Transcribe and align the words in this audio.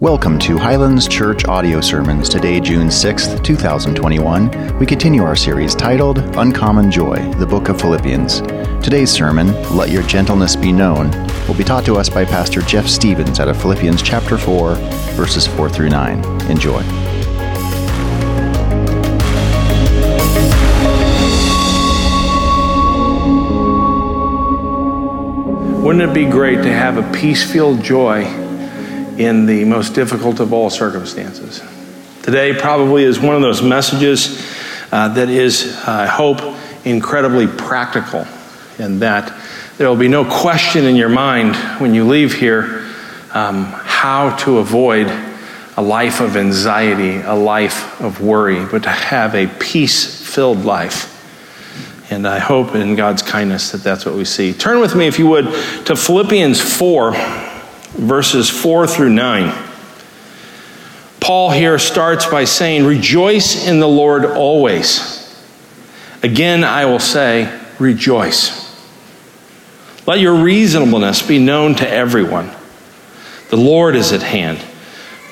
Welcome 0.00 0.40
to 0.40 0.58
Highlands 0.58 1.06
Church 1.06 1.44
Audio 1.44 1.80
Sermons. 1.80 2.28
Today, 2.28 2.58
June 2.58 2.88
6th, 2.88 3.44
2021, 3.44 4.76
we 4.76 4.86
continue 4.86 5.22
our 5.22 5.36
series 5.36 5.72
titled 5.72 6.18
Uncommon 6.36 6.90
Joy, 6.90 7.14
the 7.34 7.46
Book 7.46 7.68
of 7.68 7.80
Philippians. 7.80 8.40
Today's 8.82 9.12
sermon, 9.12 9.52
Let 9.76 9.90
Your 9.90 10.02
Gentleness 10.02 10.56
Be 10.56 10.72
Known, 10.72 11.12
will 11.46 11.54
be 11.54 11.62
taught 11.62 11.84
to 11.84 11.94
us 11.94 12.10
by 12.10 12.24
Pastor 12.24 12.60
Jeff 12.62 12.88
Stevens 12.88 13.38
out 13.38 13.46
of 13.46 13.56
Philippians 13.62 14.02
chapter 14.02 14.36
4, 14.36 14.74
verses 15.14 15.46
4 15.46 15.70
through 15.70 15.90
9. 15.90 16.24
Enjoy. 16.50 16.82
Wouldn't 25.84 26.10
it 26.10 26.12
be 26.12 26.24
great 26.24 26.64
to 26.64 26.72
have 26.72 26.96
a 26.96 27.12
peace 27.12 27.48
filled 27.48 27.80
joy? 27.80 28.43
In 29.18 29.46
the 29.46 29.64
most 29.64 29.94
difficult 29.94 30.40
of 30.40 30.52
all 30.52 30.70
circumstances. 30.70 31.62
Today 32.22 32.54
probably 32.54 33.04
is 33.04 33.20
one 33.20 33.34
of 33.34 33.42
those 33.42 33.62
messages 33.62 34.42
uh, 34.90 35.08
that 35.08 35.28
is, 35.28 35.76
I 35.86 36.06
hope, 36.06 36.40
incredibly 36.84 37.46
practical, 37.46 38.26
and 38.78 39.00
that 39.00 39.32
there 39.76 39.88
will 39.88 39.96
be 39.96 40.08
no 40.08 40.24
question 40.24 40.84
in 40.84 40.96
your 40.96 41.08
mind 41.08 41.56
when 41.80 41.94
you 41.94 42.04
leave 42.04 42.34
here 42.34 42.86
um, 43.32 43.64
how 43.64 44.36
to 44.36 44.58
avoid 44.58 45.08
a 45.76 45.82
life 45.82 46.20
of 46.20 46.36
anxiety, 46.36 47.16
a 47.16 47.34
life 47.34 48.00
of 48.00 48.20
worry, 48.20 48.64
but 48.64 48.84
to 48.84 48.90
have 48.90 49.34
a 49.34 49.48
peace 49.58 50.24
filled 50.32 50.64
life. 50.64 51.10
And 52.10 52.28
I 52.28 52.38
hope 52.38 52.74
in 52.74 52.94
God's 52.94 53.22
kindness 53.22 53.72
that 53.72 53.82
that's 53.82 54.06
what 54.06 54.14
we 54.14 54.24
see. 54.24 54.52
Turn 54.52 54.80
with 54.80 54.94
me, 54.94 55.08
if 55.08 55.18
you 55.18 55.26
would, 55.26 55.46
to 55.86 55.96
Philippians 55.96 56.60
4 56.60 57.12
verses 57.94 58.50
4 58.50 58.86
through 58.86 59.10
9. 59.10 59.70
Paul 61.20 61.50
here 61.50 61.78
starts 61.78 62.26
by 62.26 62.44
saying, 62.44 62.84
Rejoice 62.84 63.66
in 63.66 63.80
the 63.80 63.88
Lord 63.88 64.26
always. 64.26 65.20
Again, 66.22 66.64
I 66.64 66.84
will 66.84 66.98
say, 66.98 67.60
Rejoice. 67.78 68.62
Let 70.06 70.20
your 70.20 70.34
reasonableness 70.34 71.26
be 71.26 71.38
known 71.38 71.76
to 71.76 71.88
everyone. 71.88 72.50
The 73.48 73.56
Lord 73.56 73.96
is 73.96 74.12
at 74.12 74.22
hand. 74.22 74.62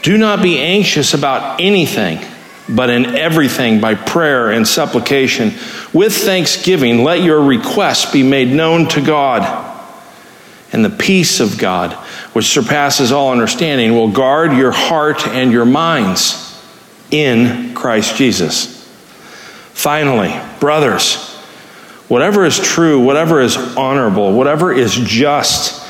Do 0.02 0.16
not 0.16 0.42
be 0.42 0.58
anxious 0.58 1.12
about 1.14 1.60
anything, 1.60 2.20
but 2.68 2.88
in 2.88 3.14
everything, 3.14 3.80
by 3.80 3.94
prayer 3.94 4.50
and 4.50 4.66
supplication, 4.66 5.52
with 5.92 6.14
thanksgiving, 6.14 7.04
let 7.04 7.22
your 7.22 7.42
requests 7.42 8.10
be 8.10 8.22
made 8.22 8.48
known 8.48 8.88
to 8.88 9.00
God. 9.00 9.68
And 10.72 10.82
the 10.82 10.90
peace 10.90 11.38
of 11.40 11.58
God 11.58 11.92
which 12.32 12.46
surpasses 12.46 13.12
all 13.12 13.30
understanding, 13.30 13.92
will 13.92 14.10
guard 14.10 14.52
your 14.52 14.72
heart 14.72 15.26
and 15.26 15.52
your 15.52 15.64
minds 15.64 16.60
in 17.10 17.74
Christ 17.74 18.16
Jesus. 18.16 18.82
Finally, 19.74 20.34
brothers, 20.58 21.34
whatever 22.08 22.44
is 22.44 22.58
true, 22.58 23.00
whatever 23.00 23.40
is 23.40 23.56
honorable, 23.76 24.32
whatever 24.32 24.72
is 24.72 24.94
just, 24.94 25.82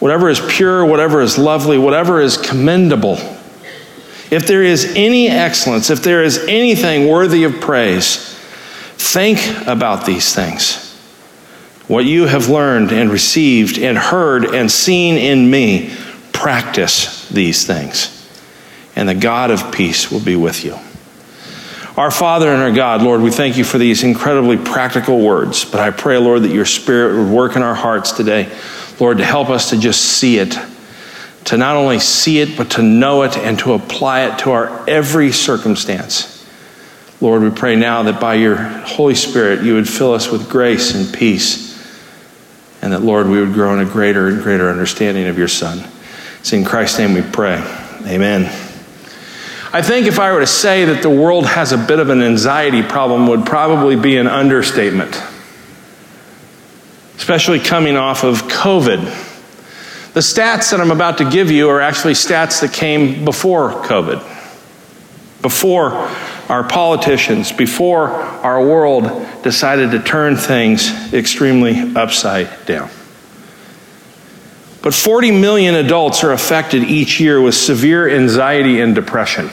whatever 0.00 0.28
is 0.28 0.40
pure, 0.48 0.84
whatever 0.84 1.22
is 1.22 1.38
lovely, 1.38 1.78
whatever 1.78 2.20
is 2.20 2.36
commendable, 2.36 3.16
if 4.30 4.46
there 4.46 4.62
is 4.62 4.92
any 4.96 5.28
excellence, 5.28 5.88
if 5.88 6.02
there 6.02 6.22
is 6.22 6.38
anything 6.48 7.08
worthy 7.08 7.44
of 7.44 7.60
praise, 7.60 8.34
think 8.96 9.38
about 9.66 10.04
these 10.04 10.34
things 10.34 10.85
what 11.88 12.04
you 12.04 12.26
have 12.26 12.48
learned 12.48 12.92
and 12.92 13.10
received 13.10 13.78
and 13.78 13.96
heard 13.96 14.44
and 14.44 14.70
seen 14.70 15.16
in 15.16 15.48
me, 15.50 15.94
practice 16.32 17.28
these 17.28 17.66
things, 17.66 18.28
and 18.94 19.08
the 19.08 19.14
God 19.14 19.50
of 19.50 19.72
peace 19.72 20.10
will 20.10 20.20
be 20.20 20.36
with 20.36 20.64
you. 20.64 20.76
Our 21.96 22.10
Father 22.10 22.52
and 22.52 22.60
our 22.60 22.72
God, 22.72 23.02
Lord, 23.02 23.22
we 23.22 23.30
thank 23.30 23.56
you 23.56 23.64
for 23.64 23.78
these 23.78 24.02
incredibly 24.02 24.58
practical 24.58 25.20
words, 25.24 25.64
but 25.64 25.80
I 25.80 25.90
pray, 25.90 26.18
Lord, 26.18 26.42
that 26.42 26.50
your 26.50 26.66
Spirit 26.66 27.16
would 27.16 27.32
work 27.32 27.56
in 27.56 27.62
our 27.62 27.74
hearts 27.74 28.12
today, 28.12 28.52
Lord, 29.00 29.18
to 29.18 29.24
help 29.24 29.48
us 29.48 29.70
to 29.70 29.78
just 29.78 30.02
see 30.02 30.38
it, 30.38 30.58
to 31.44 31.56
not 31.56 31.76
only 31.76 31.98
see 31.98 32.40
it, 32.40 32.56
but 32.56 32.72
to 32.72 32.82
know 32.82 33.22
it 33.22 33.38
and 33.38 33.58
to 33.60 33.72
apply 33.72 34.26
it 34.26 34.40
to 34.40 34.50
our 34.50 34.88
every 34.88 35.32
circumstance. 35.32 36.32
Lord, 37.20 37.42
we 37.42 37.50
pray 37.50 37.76
now 37.76 38.02
that 38.02 38.20
by 38.20 38.34
your 38.34 38.56
Holy 38.56 39.14
Spirit 39.14 39.62
you 39.62 39.74
would 39.74 39.88
fill 39.88 40.12
us 40.12 40.30
with 40.30 40.50
grace 40.50 40.94
and 40.94 41.14
peace 41.14 41.65
and 42.82 42.92
that, 42.92 43.02
Lord, 43.02 43.28
we 43.28 43.40
would 43.40 43.52
grow 43.52 43.72
in 43.78 43.86
a 43.86 43.90
greater 43.90 44.28
and 44.28 44.42
greater 44.42 44.70
understanding 44.70 45.26
of 45.26 45.38
your 45.38 45.48
Son. 45.48 45.86
It's 46.40 46.52
in 46.52 46.64
Christ's 46.64 46.98
name 46.98 47.14
we 47.14 47.22
pray. 47.22 47.56
Amen. 48.06 48.44
I 49.72 49.82
think 49.82 50.06
if 50.06 50.18
I 50.18 50.32
were 50.32 50.40
to 50.40 50.46
say 50.46 50.84
that 50.86 51.02
the 51.02 51.10
world 51.10 51.46
has 51.46 51.72
a 51.72 51.76
bit 51.76 51.98
of 51.98 52.08
an 52.08 52.22
anxiety 52.22 52.82
problem 52.82 53.26
would 53.26 53.44
probably 53.44 53.96
be 53.96 54.16
an 54.16 54.26
understatement. 54.26 55.20
Especially 57.16 57.58
coming 57.58 57.96
off 57.96 58.24
of 58.24 58.42
COVID. 58.42 59.04
The 60.14 60.20
stats 60.20 60.70
that 60.70 60.80
I'm 60.80 60.90
about 60.92 61.18
to 61.18 61.28
give 61.28 61.50
you 61.50 61.68
are 61.68 61.80
actually 61.80 62.14
stats 62.14 62.60
that 62.60 62.72
came 62.72 63.24
before 63.24 63.70
COVID. 63.70 64.20
Before 65.42 65.90
our 66.48 66.62
politicians, 66.62 67.52
before 67.52 68.08
our 68.08 68.64
world 68.64 69.04
decided 69.42 69.90
to 69.90 70.00
turn 70.00 70.36
things 70.36 71.12
extremely 71.12 71.94
upside 71.96 72.66
down. 72.66 72.88
But 74.82 74.94
40 74.94 75.32
million 75.32 75.74
adults 75.74 76.22
are 76.22 76.32
affected 76.32 76.84
each 76.84 77.18
year 77.18 77.40
with 77.40 77.56
severe 77.56 78.08
anxiety 78.08 78.80
and 78.80 78.94
depression. 78.94 79.50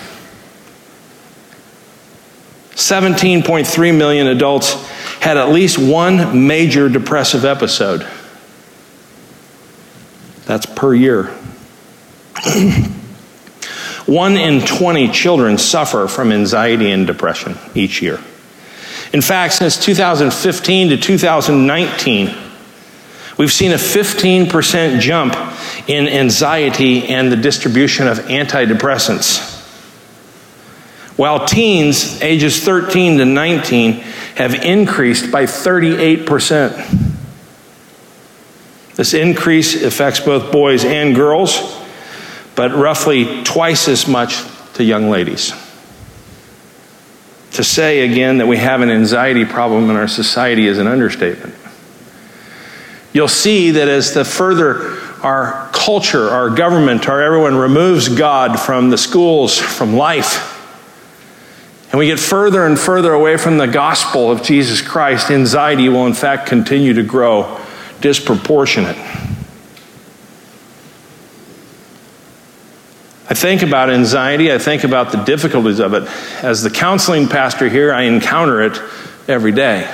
17.3 2.75 3.97
million 3.97 4.27
adults 4.27 4.73
had 5.19 5.37
at 5.37 5.49
least 5.49 5.77
one 5.77 6.47
major 6.47 6.89
depressive 6.89 7.45
episode. 7.45 8.07
That's 10.45 10.65
per 10.65 10.93
year. 10.93 11.33
One 14.05 14.35
in 14.35 14.61
20 14.61 15.09
children 15.09 15.57
suffer 15.57 16.07
from 16.07 16.31
anxiety 16.31 16.91
and 16.91 17.07
depression 17.07 17.57
each 17.73 18.01
year. 18.01 18.19
In 19.13 19.21
fact, 19.21 19.53
since 19.53 19.77
2015 19.77 20.89
to 20.89 20.97
2019, 20.97 22.35
we've 23.37 23.51
seen 23.51 23.71
a 23.71 23.75
15% 23.75 24.99
jump 24.99 25.35
in 25.87 26.07
anxiety 26.07 27.07
and 27.07 27.31
the 27.31 27.37
distribution 27.37 28.07
of 28.07 28.19
antidepressants. 28.19 29.51
While 31.15 31.45
teens 31.45 32.21
ages 32.21 32.63
13 32.63 33.19
to 33.19 33.25
19 33.25 33.93
have 34.35 34.55
increased 34.55 35.31
by 35.31 35.43
38%. 35.43 37.11
This 38.95 39.13
increase 39.13 39.81
affects 39.83 40.19
both 40.19 40.51
boys 40.51 40.83
and 40.83 41.15
girls 41.15 41.82
but 42.55 42.71
roughly 42.71 43.43
twice 43.43 43.87
as 43.87 44.07
much 44.07 44.43
to 44.73 44.83
young 44.83 45.09
ladies. 45.09 45.53
To 47.53 47.63
say 47.63 48.09
again 48.09 48.39
that 48.39 48.47
we 48.47 48.57
have 48.57 48.81
an 48.81 48.89
anxiety 48.89 49.45
problem 49.45 49.89
in 49.89 49.95
our 49.95 50.07
society 50.07 50.67
is 50.67 50.79
an 50.79 50.87
understatement. 50.87 51.55
You'll 53.13 53.27
see 53.27 53.71
that 53.71 53.87
as 53.87 54.13
the 54.13 54.25
further 54.25 54.99
our 55.23 55.69
culture, 55.71 56.29
our 56.29 56.49
government, 56.49 57.07
our 57.07 57.21
everyone 57.21 57.55
removes 57.55 58.09
God 58.09 58.59
from 58.59 58.89
the 58.89 58.97
schools, 58.97 59.57
from 59.57 59.95
life, 59.95 60.49
and 61.93 61.99
we 61.99 62.07
get 62.07 62.19
further 62.19 62.65
and 62.65 62.77
further 62.77 63.13
away 63.13 63.37
from 63.37 63.59
the 63.59 63.67
gospel 63.67 64.31
of 64.31 64.41
Jesus 64.41 64.81
Christ, 64.81 65.29
anxiety 65.29 65.89
will 65.89 66.07
in 66.07 66.15
fact 66.15 66.47
continue 66.47 66.93
to 66.95 67.03
grow 67.03 67.59
disproportionate. 68.01 68.97
I 73.33 73.35
think 73.35 73.63
about 73.63 73.89
anxiety, 73.89 74.53
I 74.53 74.59
think 74.59 74.83
about 74.83 75.11
the 75.11 75.17
difficulties 75.23 75.79
of 75.79 75.95
it. 75.95 76.03
As 76.43 76.61
the 76.61 76.69
counseling 76.69 77.27
pastor 77.27 77.67
here, 77.67 77.91
I 77.91 78.03
encounter 78.03 78.61
it 78.61 78.79
every 79.27 79.51
day. 79.51 79.91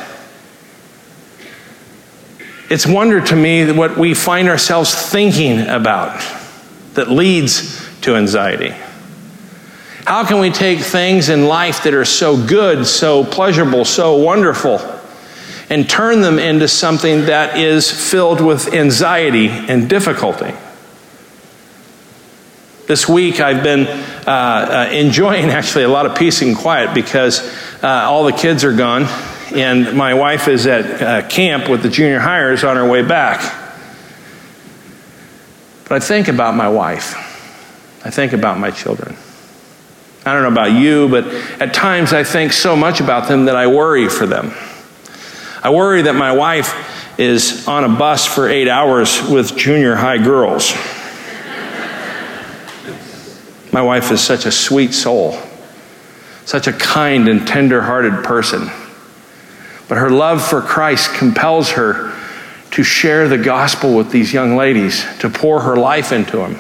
It's 2.69 2.86
wonder 2.86 3.22
to 3.22 3.36
me 3.38 3.72
what 3.72 3.98
we 3.98 4.14
find 4.14 4.50
ourselves 4.50 4.94
thinking 4.94 5.62
about 5.62 6.22
that 6.96 7.10
leads 7.10 7.90
to 8.02 8.18
anxiety. 8.18 8.75
How 10.06 10.25
can 10.25 10.42
we 10.42 10.50
take 10.50 10.80
things 10.80 11.30
in 11.30 11.46
life 11.46 11.84
that 11.84 11.94
are 11.94 12.04
so 12.04 12.46
good, 12.46 12.86
so 12.86 13.24
pleasurable, 13.24 13.86
so 13.86 14.18
wonderful, 14.18 14.81
and 15.69 15.90
turn 15.90 16.19
them 16.19 16.40
into 16.40 16.68
something 16.68 17.28
that 17.28 17.58
is 17.58 17.90
filled 17.90 18.42
with 18.42 18.74
anxiety 18.74 19.48
and 19.48 19.90
difficulty? 19.90 20.54
This 22.90 23.08
week, 23.08 23.40
I've 23.40 23.62
been 23.62 23.86
uh, 23.86 24.32
uh, 24.32 24.90
enjoying 24.92 25.46
actually 25.52 25.84
a 25.84 25.90
lot 25.90 26.08
of 26.08 26.18
peace 26.18 26.42
and 26.42 26.58
quiet 26.58 26.96
because 26.96 27.40
uh, 27.84 27.88
all 27.88 28.24
the 28.24 28.34
kids 28.34 28.64
are 28.64 28.74
gone, 28.74 29.04
and 29.54 29.96
my 29.96 30.16
wife 30.16 30.48
is 30.48 30.66
at 30.66 31.00
uh, 31.00 31.28
camp 31.28 31.70
with 31.70 31.84
the 31.84 31.90
junior 31.90 32.18
hires 32.18 32.64
on 32.64 32.78
her 32.78 32.90
way 32.90 33.04
back. 33.04 33.42
But 35.84 35.92
I 35.92 36.00
think 36.00 36.30
about 36.30 36.56
my 36.56 36.68
wife. 36.68 37.14
I 38.04 38.10
think 38.10 38.34
about 38.34 38.58
my 38.58 38.72
children. 38.72 39.16
I 40.26 40.34
don't 40.34 40.42
know 40.42 40.52
about 40.52 40.72
you, 40.72 41.10
but 41.10 41.28
at 41.62 41.76
times 41.76 42.12
I 42.12 42.24
think 42.24 42.54
so 42.54 42.76
much 42.76 43.02
about 43.02 43.28
them 43.28 43.46
that 43.46 43.56
I 43.56 43.68
worry 43.68 44.10
for 44.10 44.26
them. 44.26 44.52
I 45.62 45.70
worry 45.70 46.02
that 46.02 46.16
my 46.16 46.32
wife 46.32 47.20
is 47.20 47.68
on 47.68 47.84
a 47.84 47.90
bus 47.90 48.26
for 48.26 48.50
eight 48.50 48.68
hours 48.68 49.30
with 49.30 49.56
junior 49.56 49.94
high 49.94 50.18
girls. 50.18 50.74
My 53.71 53.81
wife 53.81 54.12
is 54.12 54.21
such 54.21 54.45
a 54.45 54.51
sweet 54.51 54.94
soul, 54.94 55.38
such 56.45 56.68
a 56.68 56.74
kind 56.74 57.27
and 57.27 57.48
tender 57.48 57.81
hearted 57.81 58.24
person. 58.24 58.69
But 59.88 59.98
her 59.98 60.10
love 60.10 60.44
for 60.45 60.62
Christ 60.62 61.13
compels 61.13 61.71
her 61.71 62.13
to 62.71 62.83
share 62.83 63.27
the 63.27 63.38
gospel 63.38 63.95
with 63.95 64.12
these 64.12 64.33
young 64.33 64.56
ladies, 64.56 65.04
to 65.19 65.30
pour 65.30 65.62
her 65.62 65.75
life 65.75 66.12
into 66.12 66.38
them. 66.38 66.60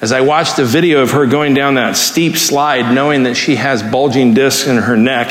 As 0.00 0.12
I 0.12 0.20
watched 0.20 0.56
the 0.56 0.66
video 0.66 1.00
of 1.00 1.12
her 1.12 1.24
going 1.24 1.54
down 1.54 1.74
that 1.74 1.96
steep 1.96 2.36
slide, 2.36 2.94
knowing 2.94 3.22
that 3.22 3.36
she 3.36 3.56
has 3.56 3.82
bulging 3.82 4.34
discs 4.34 4.68
in 4.68 4.76
her 4.76 4.96
neck, 4.96 5.28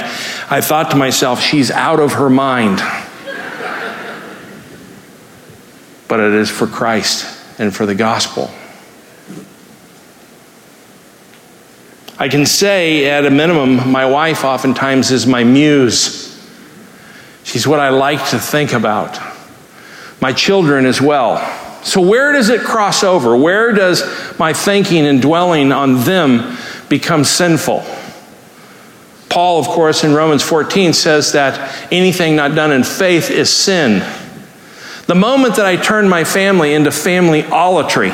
I 0.49 0.61
thought 0.61 0.89
to 0.91 0.97
myself, 0.97 1.41
she's 1.41 1.69
out 1.69 1.99
of 1.99 2.13
her 2.13 2.29
mind. 2.29 2.81
but 6.07 6.19
it 6.19 6.33
is 6.33 6.49
for 6.49 6.67
Christ 6.67 7.25
and 7.59 7.75
for 7.75 7.85
the 7.85 7.95
gospel. 7.95 8.51
I 12.23 12.29
can 12.29 12.45
say, 12.45 13.09
at 13.09 13.25
a 13.25 13.29
minimum, 13.29 13.91
my 13.91 14.05
wife 14.05 14.45
oftentimes 14.45 15.11
is 15.11 15.27
my 15.27 15.43
muse. 15.43 16.41
She's 17.43 17.67
what 17.67 17.81
I 17.81 17.89
like 17.89 18.29
to 18.29 18.39
think 18.39 18.71
about. 18.71 19.19
My 20.21 20.31
children 20.31 20.85
as 20.85 21.01
well. 21.01 21.37
So, 21.83 21.99
where 21.99 22.31
does 22.31 22.47
it 22.47 22.61
cross 22.61 23.03
over? 23.03 23.35
Where 23.35 23.73
does 23.73 24.39
my 24.39 24.53
thinking 24.53 25.05
and 25.05 25.21
dwelling 25.21 25.73
on 25.73 26.05
them 26.05 26.57
become 26.87 27.25
sinful? 27.25 27.83
Paul, 29.27 29.59
of 29.59 29.67
course, 29.67 30.05
in 30.05 30.13
Romans 30.13 30.43
14 30.43 30.93
says 30.93 31.33
that 31.33 31.91
anything 31.91 32.37
not 32.37 32.55
done 32.55 32.71
in 32.71 32.85
faith 32.85 33.31
is 33.31 33.49
sin. 33.49 33.99
The 35.07 35.15
moment 35.15 35.57
that 35.57 35.65
I 35.65 35.75
turn 35.75 36.07
my 36.07 36.23
family 36.23 36.73
into 36.73 36.89
family 36.89 37.43
olatry, 37.43 38.13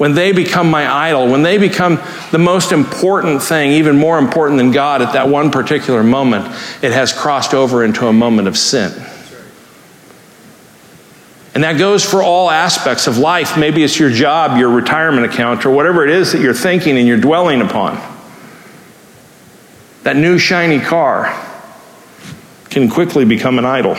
when 0.00 0.14
they 0.14 0.32
become 0.32 0.70
my 0.70 0.90
idol, 0.90 1.28
when 1.28 1.42
they 1.42 1.58
become 1.58 2.00
the 2.30 2.38
most 2.38 2.72
important 2.72 3.42
thing, 3.42 3.72
even 3.72 3.98
more 3.98 4.18
important 4.18 4.56
than 4.56 4.70
God 4.70 5.02
at 5.02 5.12
that 5.12 5.28
one 5.28 5.50
particular 5.50 6.02
moment, 6.02 6.46
it 6.82 6.90
has 6.92 7.12
crossed 7.12 7.52
over 7.52 7.84
into 7.84 8.06
a 8.06 8.12
moment 8.14 8.48
of 8.48 8.56
sin. 8.56 8.90
And 11.54 11.64
that 11.64 11.76
goes 11.76 12.02
for 12.02 12.22
all 12.22 12.50
aspects 12.50 13.08
of 13.08 13.18
life. 13.18 13.58
Maybe 13.58 13.84
it's 13.84 13.98
your 13.98 14.08
job, 14.08 14.56
your 14.56 14.70
retirement 14.70 15.30
account, 15.30 15.66
or 15.66 15.70
whatever 15.70 16.02
it 16.02 16.08
is 16.08 16.32
that 16.32 16.40
you're 16.40 16.54
thinking 16.54 16.96
and 16.96 17.06
you're 17.06 17.20
dwelling 17.20 17.60
upon. 17.60 18.00
That 20.04 20.16
new 20.16 20.38
shiny 20.38 20.80
car 20.80 21.26
can 22.70 22.88
quickly 22.88 23.26
become 23.26 23.58
an 23.58 23.66
idol. 23.66 23.98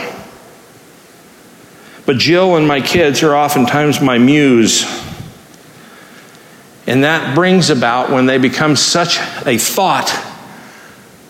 But 2.06 2.16
Jill 2.16 2.56
and 2.56 2.66
my 2.66 2.80
kids 2.80 3.22
are 3.22 3.36
oftentimes 3.36 4.00
my 4.00 4.18
muse 4.18 5.11
and 6.92 7.04
that 7.04 7.34
brings 7.34 7.70
about, 7.70 8.10
when 8.10 8.26
they 8.26 8.36
become 8.36 8.76
such 8.76 9.16
a 9.46 9.56
thought, 9.56 10.14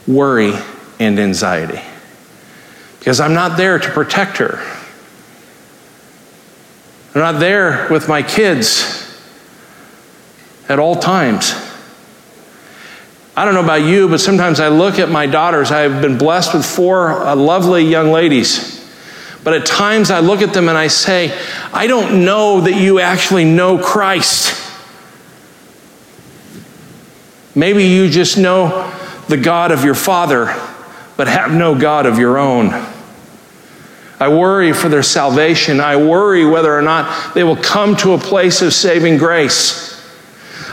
worry 0.08 0.54
and 0.98 1.20
anxiety. 1.20 1.80
Because 2.98 3.20
I'm 3.20 3.32
not 3.32 3.56
there 3.56 3.78
to 3.78 3.90
protect 3.92 4.38
her. 4.38 4.58
I'm 7.14 7.20
not 7.20 7.38
there 7.38 7.86
with 7.92 8.08
my 8.08 8.24
kids 8.24 9.08
at 10.68 10.80
all 10.80 10.96
times. 10.96 11.52
I 13.36 13.44
don't 13.44 13.54
know 13.54 13.62
about 13.62 13.82
you, 13.82 14.08
but 14.08 14.18
sometimes 14.18 14.58
I 14.58 14.66
look 14.66 14.98
at 14.98 15.10
my 15.10 15.26
daughters. 15.26 15.70
I've 15.70 16.02
been 16.02 16.18
blessed 16.18 16.54
with 16.54 16.66
four 16.66 17.24
uh, 17.24 17.36
lovely 17.36 17.84
young 17.84 18.10
ladies. 18.10 18.84
But 19.44 19.54
at 19.54 19.64
times 19.64 20.10
I 20.10 20.18
look 20.18 20.42
at 20.42 20.54
them 20.54 20.68
and 20.68 20.76
I 20.76 20.88
say, 20.88 21.40
I 21.72 21.86
don't 21.86 22.24
know 22.24 22.62
that 22.62 22.74
you 22.74 22.98
actually 22.98 23.44
know 23.44 23.78
Christ. 23.78 24.61
Maybe 27.54 27.84
you 27.84 28.08
just 28.08 28.38
know 28.38 28.90
the 29.28 29.36
God 29.36 29.72
of 29.72 29.84
your 29.84 29.94
father, 29.94 30.46
but 31.16 31.28
have 31.28 31.52
no 31.52 31.78
God 31.78 32.06
of 32.06 32.18
your 32.18 32.38
own. 32.38 32.70
I 34.18 34.28
worry 34.28 34.72
for 34.72 34.88
their 34.88 35.02
salvation. 35.02 35.80
I 35.80 35.96
worry 35.96 36.46
whether 36.46 36.76
or 36.76 36.82
not 36.82 37.34
they 37.34 37.42
will 37.42 37.56
come 37.56 37.96
to 37.96 38.12
a 38.12 38.18
place 38.18 38.62
of 38.62 38.72
saving 38.72 39.18
grace. 39.18 39.90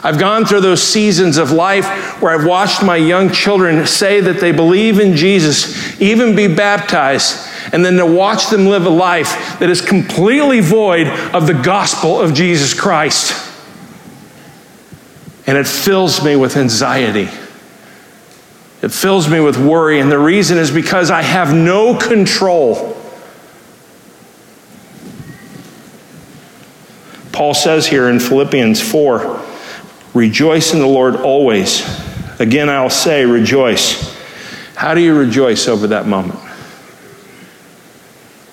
I've 0.04 0.20
gone 0.20 0.46
through 0.46 0.62
those 0.62 0.81
seasons 0.81 1.38
of 1.38 1.52
life 1.52 2.22
where 2.22 2.34
I've 2.34 2.46
watched 2.46 2.81
my 2.84 2.96
young 2.96 3.31
children 3.31 3.86
say 3.86 4.22
that 4.22 4.40
they 4.40 4.54
believe 4.54 5.00
in 5.00 5.18
Jesus, 5.18 6.00
even 6.00 6.36
be 6.36 6.48
baptized, 6.48 7.46
and 7.74 7.84
then 7.84 7.98
to 7.98 8.06
watch 8.06 8.50
them 8.50 8.68
live 8.68 8.86
a 8.86 8.90
life 8.90 9.60
that 9.60 9.70
is 9.70 9.81
completely 9.81 10.62
void 10.62 11.08
of 11.34 11.48
the 11.48 11.54
gospel 11.54 12.22
of 12.22 12.34
Jesus 12.34 12.74
Christ 12.74 13.49
and 15.50 15.57
it 15.57 15.68
fills 15.68 16.24
me 16.24 16.36
with 16.36 16.56
anxiety. 16.57 17.28
It 18.84 18.90
fills 18.92 19.28
me 19.28 19.40
with 19.40 19.57
worry, 19.57 20.00
and 20.00 20.12
the 20.12 20.19
reason 20.19 20.60
is 20.60 20.69
because 20.69 21.10
I 21.10 21.24
have 21.24 21.56
no 21.56 21.98
control. 21.98 22.96
Paul 27.31 27.56
says 27.56 27.88
here 27.88 28.10
in 28.10 28.19
Philippians 28.19 28.80
4 28.80 29.44
Rejoice 30.13 30.72
in 30.74 30.81
the 30.81 30.88
Lord 30.88 31.16
always. 31.16 31.81
Again, 32.40 32.69
I'll 32.69 32.92
say, 32.92 33.25
rejoice. 33.25 34.16
How 34.75 34.94
do 34.94 35.02
you 35.02 35.18
rejoice 35.18 35.68
over 35.68 35.88
that 35.88 36.06
moment? 36.06 36.40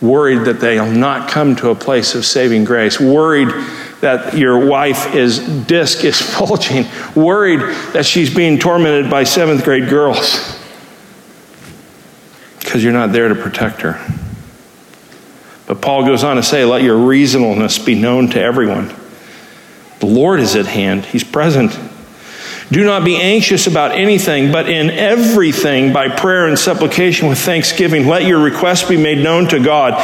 Worried 0.00 0.46
that 0.46 0.60
they'll 0.60 0.90
not 0.90 1.28
come 1.28 1.56
to 1.56 1.69
a 1.69 1.75
place 1.75 2.14
of 2.14 2.25
saving 2.25 2.64
grace. 2.64 2.99
Worried 2.99 3.52
that 4.00 4.37
your 4.37 4.66
wife 4.66 5.14
is 5.14 5.38
disc 5.66 6.04
is 6.04 6.34
bulging, 6.38 6.87
worried 7.14 7.60
that 7.93 8.04
she's 8.04 8.34
being 8.34 8.58
tormented 8.58 9.10
by 9.10 9.25
seventh 9.25 9.64
grade 9.64 9.88
girls 9.88 10.58
because 12.58 12.82
you're 12.82 12.93
not 12.93 13.12
there 13.12 13.28
to 13.28 13.34
protect 13.34 13.81
her. 13.82 13.98
But 15.66 15.81
Paul 15.81 16.04
goes 16.04 16.25
on 16.25 16.37
to 16.37 16.43
say, 16.43 16.64
Let 16.64 16.82
your 16.82 16.96
reasonableness 16.96 17.78
be 17.78 17.94
known 17.94 18.28
to 18.31 18.40
everyone. 18.40 18.94
The 20.00 20.06
Lord 20.06 20.40
is 20.40 20.56
at 20.56 20.66
hand, 20.66 21.04
He's 21.04 21.25
present. 21.25 21.78
Do 22.70 22.84
not 22.84 23.04
be 23.04 23.16
anxious 23.16 23.68
about 23.68 23.92
anything, 23.92 24.50
but 24.50 24.68
in 24.68 24.90
everything, 24.90 25.92
by 25.92 26.08
prayer 26.08 26.49
and 26.49 26.58
supplication 26.58 27.28
with 27.28 27.38
thanksgiving, 27.38 28.08
let 28.08 28.25
your 28.25 28.40
requests 28.40 28.88
be 28.88 28.96
made 28.96 29.18
known 29.18 29.46
to 29.49 29.61
God. 29.61 29.94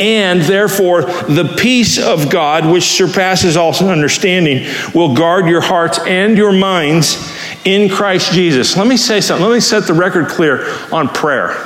And 0.00 0.40
therefore, 0.40 1.02
the 1.02 1.54
peace 1.56 1.96
of 1.96 2.28
God, 2.28 2.66
which 2.66 2.84
surpasses 2.84 3.56
all 3.56 3.72
understanding, 3.88 4.66
will 4.96 5.14
guard 5.14 5.46
your 5.46 5.60
hearts 5.60 6.00
and 6.00 6.36
your 6.36 6.50
minds 6.50 7.32
in 7.64 7.88
Christ 7.88 8.32
Jesus. 8.32 8.76
Let 8.76 8.88
me 8.88 8.96
say 8.96 9.20
something. 9.20 9.46
Let 9.46 9.54
me 9.54 9.60
set 9.60 9.86
the 9.86 9.94
record 9.94 10.26
clear 10.26 10.68
on 10.92 11.08
prayer. 11.08 11.56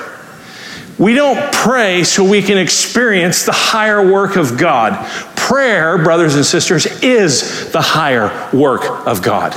We 0.98 1.14
don't 1.14 1.50
pray 1.54 2.04
so 2.04 2.22
we 2.22 2.42
can 2.42 2.58
experience 2.58 3.46
the 3.46 3.52
higher 3.52 4.06
work 4.06 4.36
of 4.36 4.58
God. 4.58 5.08
Prayer, 5.34 5.96
brothers 5.96 6.34
and 6.34 6.44
sisters, 6.44 6.84
is 7.02 7.72
the 7.72 7.80
higher 7.80 8.50
work 8.52 9.06
of 9.06 9.22
God. 9.22 9.56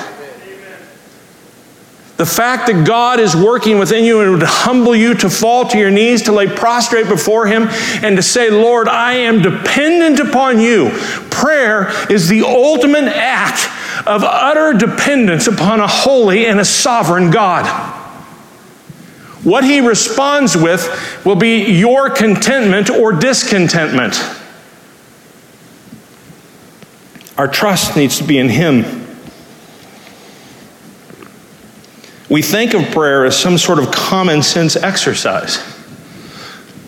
The 2.18 2.26
fact 2.26 2.68
that 2.68 2.88
God 2.88 3.20
is 3.20 3.36
working 3.36 3.78
within 3.78 4.06
you 4.06 4.22
and 4.22 4.32
would 4.32 4.44
humble 4.44 4.96
you 4.96 5.16
to 5.16 5.30
fall 5.30 5.68
to 5.68 5.78
your 5.78 5.92
knees, 5.92 6.22
to 6.24 6.32
lay 6.32 6.48
prostrate 6.48 7.10
before 7.10 7.46
Him, 7.46 7.68
and 8.02 8.16
to 8.16 8.24
say, 8.24 8.50
Lord, 8.50 8.88
I 8.88 9.14
am 9.14 9.42
dependent 9.42 10.22
upon 10.22 10.62
you. 10.62 10.92
Prayer 11.30 11.90
is 12.10 12.30
the 12.30 12.44
ultimate 12.44 13.08
act 13.08 13.66
of 14.08 14.24
utter 14.24 14.78
dependence 14.78 15.48
upon 15.48 15.82
a 15.82 15.88
holy 15.88 16.46
and 16.46 16.60
a 16.60 16.66
sovereign 16.66 17.32
God. 17.32 17.66
What 19.44 19.66
He 19.66 19.82
responds 19.82 20.56
with 20.56 20.90
will 21.26 21.36
be 21.36 21.66
your 21.66 22.10
contentment 22.10 22.90
or 22.90 23.12
discontentment. 23.12 24.16
Our 27.38 27.50
trust 27.50 27.98
needs 27.98 28.18
to 28.20 28.24
be 28.24 28.38
in 28.38 28.48
Him. 28.48 29.05
We 32.30 32.42
think 32.42 32.74
of 32.74 32.92
prayer 32.92 33.26
as 33.26 33.38
some 33.38 33.58
sort 33.58 33.80
of 33.80 33.92
common 33.92 34.42
sense 34.42 34.76
exercise, 34.76 35.58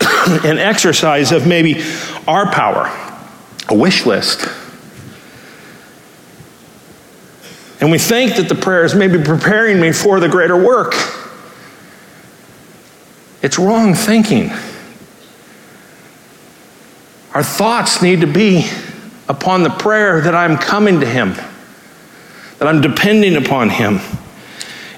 an 0.44 0.58
exercise 0.58 1.32
of 1.32 1.46
maybe 1.46 1.82
our 2.26 2.50
power, 2.50 2.90
a 3.68 3.74
wish 3.74 4.04
list. 4.04 4.48
And 7.80 7.92
we 7.92 7.98
think 7.98 8.36
that 8.36 8.48
the 8.48 8.56
prayer 8.56 8.84
is 8.84 8.94
maybe 8.94 9.22
preparing 9.22 9.80
me 9.80 9.92
for 9.92 10.18
the 10.18 10.28
greater 10.28 10.56
work. 10.56 10.94
It's 13.40 13.58
wrong 13.58 13.94
thinking. 13.94 14.50
Our 17.34 17.44
thoughts 17.44 18.02
need 18.02 18.22
to 18.22 18.26
be 18.26 18.68
upon 19.28 19.62
the 19.62 19.70
prayer 19.70 20.20
that 20.22 20.34
I'm 20.34 20.58
coming 20.58 20.98
to 21.00 21.06
Him 21.06 21.36
that 22.58 22.66
I'm 22.66 22.80
depending 22.80 23.36
upon 23.36 23.70
Him, 23.70 24.00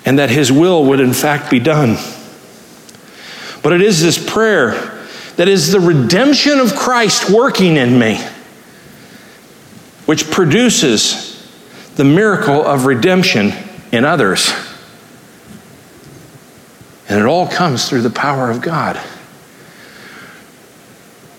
and 0.04 0.19
that 0.19 0.30
His 0.30 0.50
will 0.50 0.85
would 0.87 1.00
in 1.00 1.12
fact 1.12 1.50
be 1.50 1.61
done. 1.61 1.97
But 3.62 3.73
it 3.73 3.83
is 3.83 4.02
this 4.02 4.19
prayer 4.23 5.07
that 5.37 5.49
is 5.49 5.73
the 5.73 5.80
redemption 5.80 6.59
of 6.59 6.75
Christ 6.75 7.30
working 7.30 7.76
in 7.76 7.99
me, 7.99 8.16
which 10.07 10.30
produces 10.30 11.30
the 11.97 12.04
miracle 12.04 12.64
of 12.64 12.87
redemption 12.87 13.52
in 13.92 14.04
others. 14.04 14.52
And 17.09 17.19
it 17.19 17.26
all 17.26 17.49
comes 17.49 17.88
through 17.88 18.02
the 18.02 18.11
power 18.11 18.50
of 18.50 18.62
God. 18.62 19.00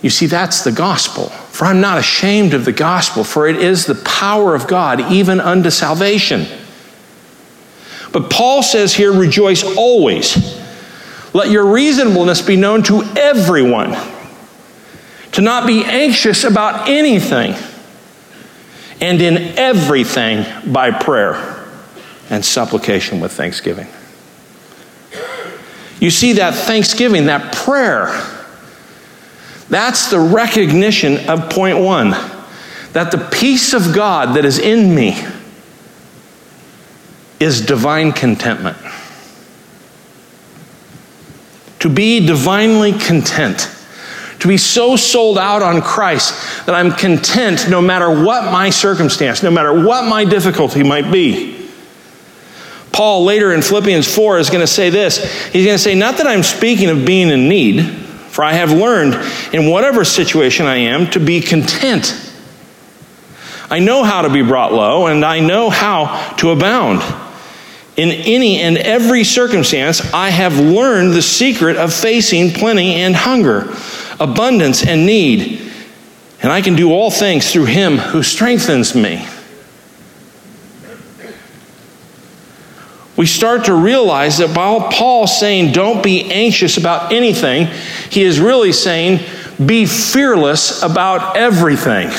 You 0.02 0.10
see, 0.10 0.26
that's 0.26 0.64
the 0.64 0.72
gospel. 0.72 1.30
For 1.30 1.66
I'm 1.66 1.80
not 1.80 1.98
ashamed 1.98 2.54
of 2.54 2.66
the 2.66 2.72
gospel, 2.72 3.24
for 3.24 3.48
it 3.48 3.56
is 3.56 3.86
the 3.86 3.96
power 3.96 4.56
of 4.56 4.68
God, 4.68 5.12
even 5.12 5.40
unto 5.40 5.70
salvation. 5.70 6.48
But 8.12 8.30
Paul 8.30 8.62
says 8.64 8.94
here, 8.94 9.12
rejoice 9.12 9.64
always. 9.64 10.60
Let 11.34 11.50
your 11.50 11.66
reasonableness 11.66 12.42
be 12.42 12.56
known 12.56 12.84
to 12.84 13.04
everyone. 13.18 13.96
To 15.34 15.42
not 15.42 15.66
be 15.66 15.86
anxious 15.86 16.44
about 16.44 16.90
anything, 16.90 17.56
and 19.00 19.22
in 19.22 19.58
everything 19.58 20.46
by 20.72 20.92
prayer 20.92 21.66
and 22.30 22.44
supplication 22.44 23.20
with 23.20 23.32
thanksgiving. 23.32 23.88
You 26.00 26.10
see, 26.10 26.34
that 26.34 26.54
thanksgiving, 26.54 27.28
that 27.28 27.56
prayer, 27.56 28.08
that's 29.70 30.10
the 30.10 30.20
recognition 30.20 31.30
of 31.30 31.50
point 31.50 31.80
one 31.80 32.12
that 32.92 33.12
the 33.12 33.30
peace 33.32 33.74
of 33.74 33.94
God 33.96 34.36
that 34.36 34.44
is 34.44 34.60
in 34.60 34.94
me 34.94 35.18
is 37.42 37.62
divine 37.62 38.12
contentment. 38.12 38.78
To 41.80 41.90
be 41.90 42.26
divinely 42.26 42.94
content. 42.94 43.70
To 44.40 44.48
be 44.48 44.58
so 44.58 44.96
sold 44.96 45.38
out 45.38 45.62
on 45.62 45.82
Christ 45.82 46.66
that 46.66 46.76
I'm 46.76 46.92
content 46.92 47.70
no 47.70 47.82
matter 47.82 48.10
what 48.10 48.52
my 48.52 48.70
circumstance, 48.70 49.44
no 49.44 49.52
matter 49.52 49.74
what 49.86 50.08
my 50.08 50.26
difficulty 50.26 50.84
might 50.84 51.12
be. 51.12 51.70
Paul 52.92 53.24
later 53.24 53.54
in 53.54 53.62
Philippians 53.62 54.14
4 54.14 54.40
is 54.40 54.50
going 54.50 54.62
to 54.62 54.68
say 54.68 54.90
this. 54.90 55.18
He's 55.52 55.66
going 55.66 55.76
to 55.76 55.84
say, 55.84 55.96
Not 55.96 56.18
that 56.18 56.28
I'm 56.28 56.44
speaking 56.44 56.90
of 56.90 57.06
being 57.06 57.30
in 57.30 57.48
need 57.48 58.02
for 58.32 58.46
I 58.46 58.54
have 58.54 58.72
learned 58.72 59.16
in 59.54 59.70
whatever 59.70 60.06
situation 60.06 60.66
I 60.66 60.78
am 60.78 61.10
to 61.12 61.20
be 61.20 61.42
content. 61.42 62.18
I 63.70 63.80
know 63.80 64.04
how 64.04 64.22
to 64.22 64.30
be 64.30 64.42
brought 64.42 64.72
low, 64.72 65.08
and 65.08 65.26
I 65.26 65.42
know 65.42 65.70
how 65.70 66.34
to 66.38 66.52
abound. 66.52 67.02
In 68.02 68.10
any 68.10 68.60
and 68.62 68.80
every 68.80 69.24
circumstance, 69.24 70.02
I 70.12 70.32
have 70.32 70.58
learned 70.58 71.14
the 71.14 71.22
secret 71.22 71.78
of 71.78 71.94
facing 71.94 72.50
plenty 72.50 72.96
and 72.96 73.16
hunger, 73.16 73.72
abundance 74.20 74.84
and 74.84 75.06
need. 75.06 75.72
And 76.42 76.52
I 76.52 76.62
can 76.62 76.76
do 76.76 76.92
all 76.92 77.12
things 77.12 77.54
through 77.54 77.66
him 77.66 78.00
who 78.00 78.24
strengthens 78.24 78.96
me. 78.96 79.24
we 83.22 83.28
start 83.28 83.66
to 83.66 83.76
realize 83.76 84.40
that 84.40 84.58
while 84.58 84.90
Paul's 84.90 85.40
saying, 85.40 85.74
don't 85.74 86.02
be 86.02 86.24
anxious 86.32 86.78
about 86.78 87.14
anything, 87.14 87.68
he 88.10 88.24
is 88.24 88.40
really 88.40 88.72
saying, 88.72 89.20
be 89.64 89.86
fearless 89.86 90.82
about 90.82 91.38
everything. 91.38 92.10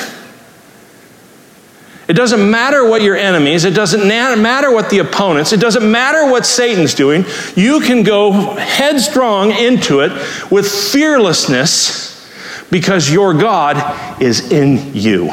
It 2.12 2.16
doesn't 2.16 2.50
matter 2.50 2.87
what 2.87 3.00
your 3.00 3.16
enemies, 3.16 3.64
it 3.64 3.73
doesn't 3.73 4.07
matter 4.07 4.71
what 4.71 4.90
the 4.90 4.99
opponents, 4.99 5.54
it 5.54 5.61
doesn't 5.61 5.90
matter 5.90 6.31
what 6.31 6.45
Satan's 6.45 6.92
doing. 6.92 7.25
You 7.57 7.81
can 7.81 8.02
go 8.02 8.33
headstrong 8.33 9.50
into 9.52 10.00
it 10.00 10.12
with 10.50 10.71
fearlessness 10.71 12.31
because 12.71 13.11
your 13.11 13.33
God 13.33 14.21
is 14.21 14.52
in 14.52 14.95
you. 14.95 15.33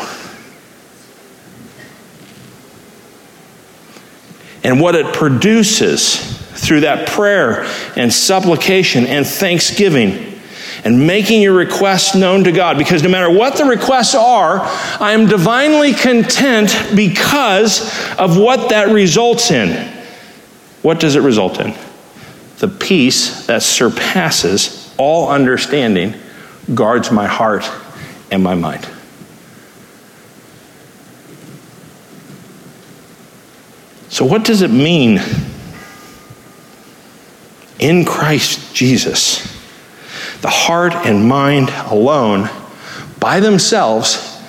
and 4.64 4.80
what 4.80 4.96
it 4.96 5.14
produces 5.14 6.38
through 6.54 6.82
that 6.82 7.10
prayer 7.10 7.66
and 7.98 8.14
supplication 8.14 9.06
and 9.06 9.28
thanksgiving 9.28 10.29
and 10.84 11.06
making 11.06 11.42
your 11.42 11.54
requests 11.54 12.16
known 12.16 12.44
to 12.46 12.52
God. 12.52 12.78
Because 12.78 13.04
no 13.04 13.10
matter 13.10 13.30
what 13.30 13.58
the 13.58 13.66
requests 13.66 14.16
are, 14.16 14.60
I 14.62 15.12
am 15.12 15.28
divinely 15.28 15.94
content 15.94 16.76
because 16.96 17.82
of 18.18 18.38
what 18.38 18.70
that 18.70 18.90
results 18.90 19.52
in. 19.52 19.92
What 20.82 21.00
does 21.00 21.16
it 21.16 21.22
result 21.22 21.60
in? 21.60 21.74
The 22.60 22.68
peace 22.68 23.48
that 23.48 23.64
surpasses 23.64 24.94
all 24.98 25.30
understanding 25.30 26.16
guards 26.74 27.12
my 27.12 27.28
heart 27.28 27.70
and 28.32 28.44
my 28.44 28.56
mind. 28.56 28.88
So, 34.10 34.26
what 34.26 34.44
does 34.44 34.62
it 34.62 34.72
mean 34.72 35.22
in 37.78 38.06
Christ 38.06 38.74
Jesus? 38.74 39.59
The 40.42 40.50
heart 40.50 40.94
and 40.94 41.28
mind 41.28 41.70
alone, 41.88 42.50
by 43.20 43.40
themselves, 43.40 44.42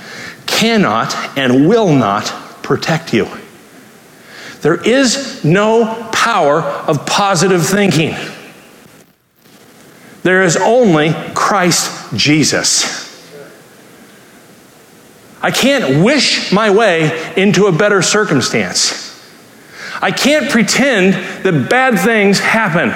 cannot 0.47 1.15
and 1.37 1.69
will 1.69 1.93
not 1.93 2.27
protect 2.63 3.13
you. 3.13 3.29
There 4.61 4.81
is 4.81 5.45
no 5.45 6.09
power 6.13 6.61
of 6.61 7.07
positive 7.07 7.67
thinking. 7.67 8.15
There 10.23 10.43
is 10.43 10.57
only 10.57 11.15
Christ 11.35 12.15
Jesus. 12.15 13.09
I 15.43 15.51
can't 15.51 16.05
wish 16.05 16.53
my 16.53 16.71
way 16.71 17.33
into 17.37 17.67
a 17.67 17.73
better 17.73 18.03
circumstance. 18.03 19.09
I 20.03 20.11
can't 20.11 20.51
pretend 20.51 21.15
that 21.45 21.71
bad 21.71 21.99
things 21.99 22.39
happen. 22.39 22.91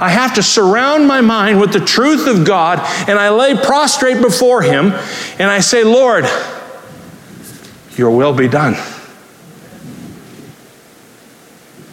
I 0.00 0.10
have 0.10 0.34
to 0.34 0.42
surround 0.42 1.06
my 1.06 1.20
mind 1.20 1.60
with 1.60 1.72
the 1.72 1.80
truth 1.80 2.28
of 2.28 2.46
God, 2.46 2.78
and 3.08 3.18
I 3.18 3.30
lay 3.30 3.56
prostrate 3.56 4.22
before 4.22 4.62
Him, 4.62 4.92
and 5.38 5.50
I 5.50 5.60
say, 5.60 5.82
Lord, 5.82 6.24
your 7.96 8.16
will 8.16 8.32
be 8.32 8.48
done. 8.48 8.76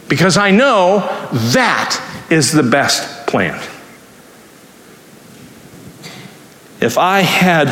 Because 0.08 0.36
I 0.36 0.52
know 0.52 1.00
that 1.32 2.00
is 2.30 2.52
the 2.52 2.62
best 2.62 3.26
plan. 3.26 3.60
If 6.80 6.98
I 6.98 7.20
had 7.20 7.68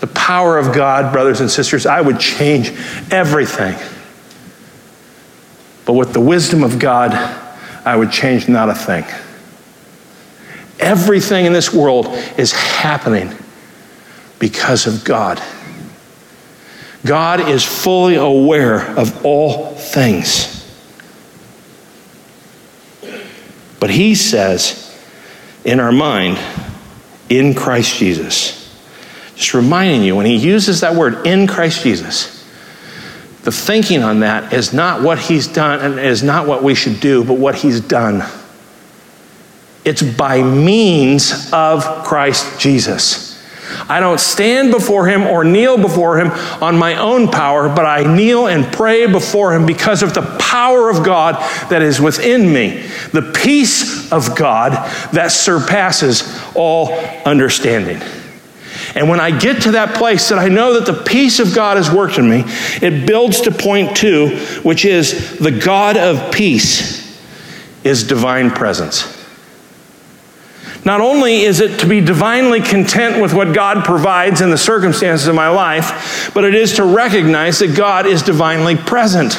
the 0.00 0.06
power 0.08 0.58
of 0.58 0.74
God, 0.74 1.12
brothers 1.12 1.40
and 1.40 1.50
sisters, 1.50 1.86
I 1.86 2.02
would 2.02 2.20
change 2.20 2.70
everything. 3.10 3.74
But 5.86 5.94
with 5.94 6.12
the 6.12 6.20
wisdom 6.20 6.62
of 6.62 6.78
God, 6.78 7.12
I 7.86 7.96
would 7.96 8.10
change 8.10 8.48
not 8.48 8.68
a 8.68 8.74
thing. 8.74 9.04
Everything 10.78 11.46
in 11.46 11.52
this 11.52 11.72
world 11.72 12.06
is 12.36 12.52
happening 12.52 13.32
because 14.38 14.86
of 14.86 15.04
God. 15.04 15.42
God 17.06 17.48
is 17.48 17.64
fully 17.64 18.16
aware 18.16 18.80
of 18.98 19.24
all 19.24 19.74
things. 19.74 20.50
But 23.78 23.90
He 23.90 24.14
says 24.14 24.80
in 25.64 25.80
our 25.80 25.92
mind, 25.92 26.38
in 27.28 27.54
Christ 27.54 27.96
Jesus. 27.96 28.60
Just 29.34 29.54
reminding 29.54 30.02
you, 30.02 30.16
when 30.16 30.26
He 30.26 30.36
uses 30.36 30.80
that 30.80 30.94
word, 30.94 31.26
in 31.26 31.46
Christ 31.46 31.82
Jesus, 31.82 32.34
the 33.44 33.52
thinking 33.52 34.02
on 34.02 34.20
that 34.20 34.54
is 34.54 34.72
not 34.72 35.02
what 35.02 35.18
he's 35.18 35.46
done 35.46 35.80
and 35.80 36.00
is 36.00 36.22
not 36.22 36.46
what 36.46 36.62
we 36.62 36.74
should 36.74 36.98
do, 37.00 37.22
but 37.24 37.34
what 37.34 37.54
he's 37.54 37.78
done. 37.78 38.22
It's 39.84 40.02
by 40.02 40.42
means 40.42 41.50
of 41.52 42.04
Christ 42.04 42.58
Jesus. 42.58 43.34
I 43.88 44.00
don't 44.00 44.20
stand 44.20 44.70
before 44.70 45.06
him 45.06 45.22
or 45.22 45.44
kneel 45.44 45.76
before 45.76 46.18
him 46.18 46.30
on 46.62 46.76
my 46.78 46.96
own 46.96 47.28
power, 47.28 47.68
but 47.68 47.84
I 47.84 48.02
kneel 48.02 48.46
and 48.46 48.64
pray 48.72 49.06
before 49.06 49.54
him 49.54 49.66
because 49.66 50.02
of 50.02 50.14
the 50.14 50.22
power 50.38 50.90
of 50.90 51.04
God 51.04 51.34
that 51.70 51.82
is 51.82 52.00
within 52.00 52.52
me, 52.52 52.86
the 53.12 53.32
peace 53.42 54.10
of 54.12 54.36
God 54.36 54.72
that 55.12 55.28
surpasses 55.28 56.22
all 56.54 56.92
understanding. 57.26 58.00
And 58.94 59.08
when 59.08 59.18
I 59.18 59.36
get 59.36 59.62
to 59.62 59.72
that 59.72 59.96
place 59.96 60.28
that 60.28 60.38
I 60.38 60.48
know 60.48 60.78
that 60.78 60.86
the 60.86 61.02
peace 61.02 61.40
of 61.40 61.54
God 61.54 61.76
has 61.76 61.90
worked 61.90 62.18
in 62.18 62.28
me, 62.28 62.44
it 62.80 63.06
builds 63.06 63.40
to 63.42 63.50
point 63.50 63.96
two, 63.96 64.36
which 64.62 64.84
is 64.84 65.38
the 65.38 65.50
God 65.50 65.96
of 65.96 66.32
peace 66.32 67.02
is 67.82 68.06
divine 68.06 68.50
presence. 68.50 69.13
Not 70.84 71.00
only 71.00 71.42
is 71.42 71.60
it 71.60 71.80
to 71.80 71.86
be 71.86 72.00
divinely 72.00 72.60
content 72.60 73.20
with 73.22 73.32
what 73.32 73.54
God 73.54 73.84
provides 73.84 74.40
in 74.40 74.50
the 74.50 74.58
circumstances 74.58 75.26
of 75.26 75.34
my 75.34 75.48
life, 75.48 76.30
but 76.34 76.44
it 76.44 76.54
is 76.54 76.74
to 76.74 76.84
recognize 76.84 77.58
that 77.60 77.74
God 77.74 78.06
is 78.06 78.22
divinely 78.22 78.76
present. 78.76 79.38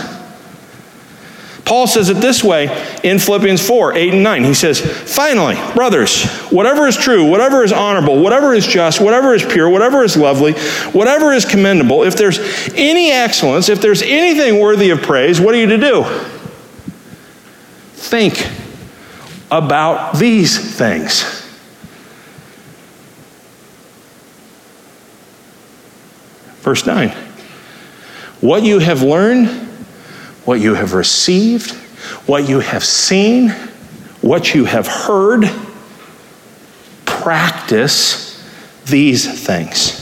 Paul 1.66 1.88
says 1.88 2.10
it 2.10 2.18
this 2.18 2.44
way 2.44 2.66
in 3.04 3.18
Philippians 3.18 3.66
4 3.66 3.96
8 3.96 4.14
and 4.14 4.24
9. 4.24 4.44
He 4.44 4.54
says, 4.54 4.80
Finally, 4.80 5.56
brothers, 5.74 6.24
whatever 6.52 6.88
is 6.88 6.96
true, 6.96 7.28
whatever 7.30 7.64
is 7.64 7.74
honorable, 7.74 8.22
whatever 8.22 8.54
is 8.54 8.68
just, 8.68 9.02
whatever 9.02 9.34
is 9.34 9.44
pure, 9.44 9.68
whatever 9.68 10.04
is 10.04 10.16
lovely, 10.16 10.54
whatever 10.92 11.34
is 11.34 11.44
commendable, 11.44 12.04
if 12.04 12.16
there's 12.16 12.40
any 12.76 13.12
excellence, 13.12 13.68
if 13.68 13.82
there's 13.82 14.04
anything 14.04 14.60
worthy 14.60 14.92
of 14.92 15.02
praise, 15.02 15.42
what 15.42 15.56
are 15.56 15.58
you 15.58 15.66
to 15.66 15.78
do? 15.78 16.04
Think 17.94 18.48
about 19.50 20.20
these 20.20 20.78
things. 20.78 21.35
Verse 26.66 26.86
9. 26.86 27.10
What 28.42 28.64
you 28.64 28.80
have 28.80 29.02
learned 29.02 29.66
what 30.46 30.60
you 30.60 30.76
have 30.76 30.94
received, 30.94 31.72
what 32.28 32.48
you 32.48 32.60
have 32.60 32.84
seen, 32.84 33.50
what 34.22 34.54
you 34.54 34.66
have 34.66 34.88
heard. 34.88 35.52
Practice 37.06 38.44
these 38.86 39.44
things. 39.46 40.02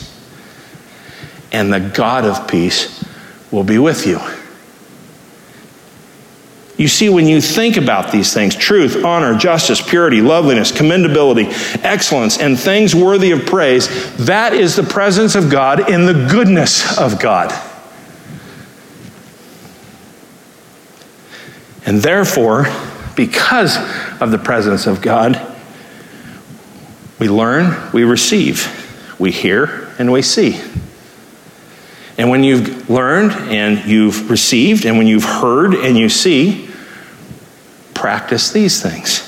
And 1.51 1.71
the 1.71 1.79
God 1.79 2.25
of 2.25 2.47
peace 2.47 3.03
will 3.51 3.63
be 3.63 3.79
with 3.79 4.05
you. 4.05 4.19
You 6.83 6.89
see, 6.89 7.07
when 7.07 7.29
you 7.29 7.39
think 7.39 7.77
about 7.77 8.11
these 8.11 8.33
things 8.33 8.57
truth, 8.57 9.05
honor, 9.05 9.37
justice, 9.37 9.81
purity, 9.81 10.19
loveliness, 10.19 10.69
commendability, 10.69 11.45
excellence, 11.81 12.37
and 12.37 12.59
things 12.59 12.93
worthy 12.93 13.31
of 13.31 13.45
praise 13.45 13.87
that 14.25 14.51
is 14.51 14.75
the 14.75 14.83
presence 14.83 15.35
of 15.35 15.49
God 15.49 15.89
in 15.89 16.05
the 16.05 16.27
goodness 16.29 16.97
of 16.97 17.21
God. 17.21 17.53
And 21.85 21.99
therefore, 22.01 22.65
because 23.15 23.77
of 24.19 24.31
the 24.31 24.37
presence 24.37 24.85
of 24.85 25.01
God, 25.01 25.39
we 27.17 27.29
learn, 27.29 27.93
we 27.93 28.03
receive, 28.03 29.15
we 29.17 29.31
hear, 29.31 29.89
and 29.97 30.11
we 30.11 30.21
see. 30.21 30.59
And 32.17 32.29
when 32.29 32.43
you've 32.43 32.89
learned 32.89 33.31
and 33.31 33.89
you've 33.89 34.29
received, 34.29 34.83
and 34.83 34.97
when 34.97 35.07
you've 35.07 35.23
heard 35.23 35.75
and 35.75 35.95
you 35.95 36.09
see, 36.09 36.71
practice 38.03 38.51
these 38.51 38.81
things. 38.81 39.21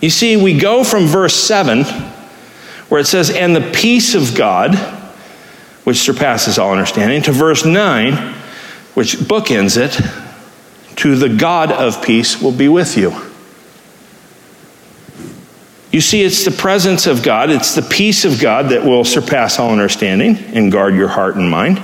You 0.00 0.10
see, 0.10 0.36
we 0.36 0.56
go 0.56 0.84
from 0.84 1.06
verse 1.06 1.34
7, 1.34 1.82
where 2.88 3.00
it 3.00 3.08
says, 3.08 3.30
And 3.30 3.56
the 3.56 3.72
peace 3.72 4.14
of 4.14 4.36
God, 4.36 4.76
which 5.82 5.96
surpasses 5.96 6.56
all 6.56 6.70
understanding, 6.70 7.20
to 7.22 7.32
verse 7.32 7.64
9, 7.64 8.14
which 8.94 9.16
bookends 9.16 9.76
it 9.76 10.00
to 10.98 11.16
the 11.16 11.28
God 11.28 11.72
of 11.72 12.00
peace 12.00 12.40
will 12.40 12.52
be 12.52 12.68
with 12.68 12.96
you. 12.96 13.10
You 15.90 16.00
see, 16.00 16.22
it's 16.22 16.44
the 16.44 16.52
presence 16.52 17.08
of 17.08 17.24
God, 17.24 17.50
it's 17.50 17.74
the 17.74 17.82
peace 17.82 18.24
of 18.24 18.40
God 18.40 18.68
that 18.68 18.84
will 18.84 19.02
surpass 19.02 19.58
all 19.58 19.72
understanding 19.72 20.36
and 20.54 20.70
guard 20.70 20.94
your 20.94 21.08
heart 21.08 21.34
and 21.34 21.50
mind. 21.50 21.82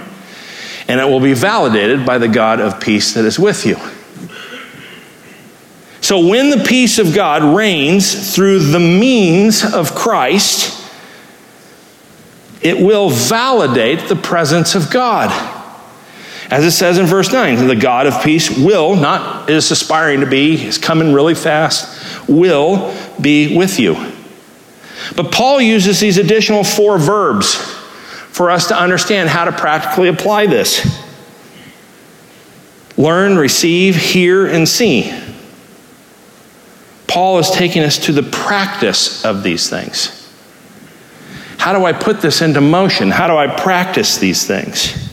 And 0.87 1.01
it 1.01 1.05
will 1.05 1.19
be 1.19 1.35
validated 1.35 2.07
by 2.07 2.19
the 2.19 2.29
God 2.29 2.61
of 2.61 2.79
peace 2.79 3.15
that 3.15 3.25
is 3.25 3.41
with 3.41 3.67
you. 3.67 3.77
So, 6.05 6.19
when 6.19 6.51
the 6.51 6.63
peace 6.63 6.99
of 6.99 7.15
God 7.15 7.43
reigns 7.57 8.35
through 8.37 8.59
the 8.59 8.79
means 8.79 9.65
of 9.65 9.95
Christ, 9.95 10.87
it 12.61 12.79
will 12.79 13.09
validate 13.09 14.07
the 14.11 14.15
presence 14.15 14.75
of 14.75 14.91
God. 14.91 15.31
As 16.51 16.63
it 16.63 16.73
says 16.73 16.99
in 16.99 17.07
verse 17.07 17.33
9, 17.33 17.69
the 17.69 17.75
God 17.75 18.07
of 18.07 18.23
peace 18.23 18.51
will, 18.51 18.97
not 18.97 19.49
is 19.49 19.71
aspiring 19.71 20.21
to 20.21 20.27
be, 20.27 20.63
is 20.63 20.77
coming 20.77 21.15
really 21.15 21.35
fast, 21.35 22.29
will 22.29 22.95
be 23.19 23.57
with 23.57 23.81
you. 23.81 23.95
But 25.17 25.33
Paul 25.33 25.59
uses 25.59 26.01
these 26.01 26.19
additional 26.19 26.65
four 26.65 26.99
verbs 26.99 27.55
for 27.55 28.51
us 28.51 28.69
to 28.69 28.79
understand 28.79 29.31
how 29.31 29.47
to 29.47 29.53
practically 29.53 30.09
apply 30.09 30.49
this 30.49 31.03
learn, 32.99 33.39
receive, 33.39 33.97
hear, 33.97 34.45
and 34.45 34.69
see. 34.69 35.24
Paul 37.15 37.39
is 37.39 37.51
taking 37.51 37.83
us 37.83 37.99
to 38.07 38.13
the 38.13 38.23
practice 38.23 39.25
of 39.25 39.43
these 39.43 39.71
things. 39.71 40.21
How 41.59 41.73
do 41.73 41.85
I 41.85 41.93
put 41.93 42.21
this 42.21 42.43
into 42.43 42.61
motion? 42.61 43.11
How 43.11 43.29
do 43.29 43.37
I 43.37 43.47
practice 43.47 44.19
these 44.19 44.47
things? 44.47 45.05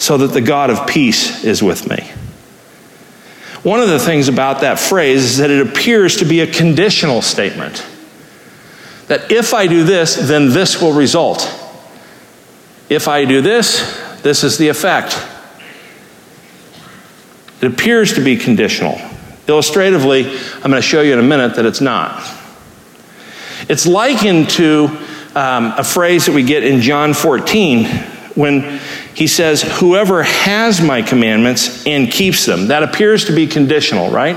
so 0.00 0.16
that 0.16 0.28
the 0.28 0.40
God 0.40 0.70
of 0.70 0.86
peace 0.86 1.44
is 1.44 1.62
with 1.62 1.88
me. 1.88 2.10
One 3.62 3.80
of 3.80 3.90
the 3.90 3.98
things 3.98 4.28
about 4.28 4.62
that 4.62 4.78
phrase 4.78 5.22
is 5.24 5.36
that 5.36 5.50
it 5.50 5.60
appears 5.60 6.16
to 6.16 6.24
be 6.24 6.40
a 6.40 6.46
conditional 6.46 7.20
statement. 7.20 7.86
That 9.08 9.30
if 9.30 9.52
I 9.52 9.66
do 9.66 9.84
this, 9.84 10.16
then 10.16 10.48
this 10.48 10.80
will 10.80 10.94
result. 10.94 11.42
If 12.88 13.08
I 13.08 13.26
do 13.26 13.42
this, 13.42 14.22
this 14.22 14.42
is 14.42 14.56
the 14.56 14.68
effect. 14.68 15.22
It 17.60 17.70
appears 17.70 18.14
to 18.14 18.22
be 18.24 18.38
conditional. 18.38 18.98
Illustratively, 19.50 20.30
I'm 20.30 20.70
going 20.70 20.74
to 20.74 20.80
show 20.80 21.02
you 21.02 21.12
in 21.12 21.18
a 21.18 21.24
minute 21.24 21.56
that 21.56 21.66
it's 21.66 21.80
not. 21.80 22.22
It's 23.68 23.84
likened 23.84 24.48
to 24.50 24.86
um, 25.34 25.74
a 25.76 25.82
phrase 25.82 26.26
that 26.26 26.34
we 26.36 26.44
get 26.44 26.62
in 26.62 26.80
John 26.80 27.14
14 27.14 27.84
when 28.36 28.80
he 29.12 29.26
says, 29.26 29.62
Whoever 29.80 30.22
has 30.22 30.80
my 30.80 31.02
commandments 31.02 31.84
and 31.84 32.12
keeps 32.12 32.46
them. 32.46 32.68
That 32.68 32.84
appears 32.84 33.24
to 33.24 33.34
be 33.34 33.48
conditional, 33.48 34.12
right? 34.12 34.36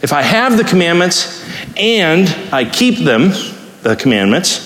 If 0.00 0.14
I 0.14 0.22
have 0.22 0.56
the 0.56 0.64
commandments 0.64 1.46
and 1.76 2.26
I 2.50 2.64
keep 2.64 3.04
them, 3.04 3.32
the 3.82 3.96
commandments, 3.96 4.64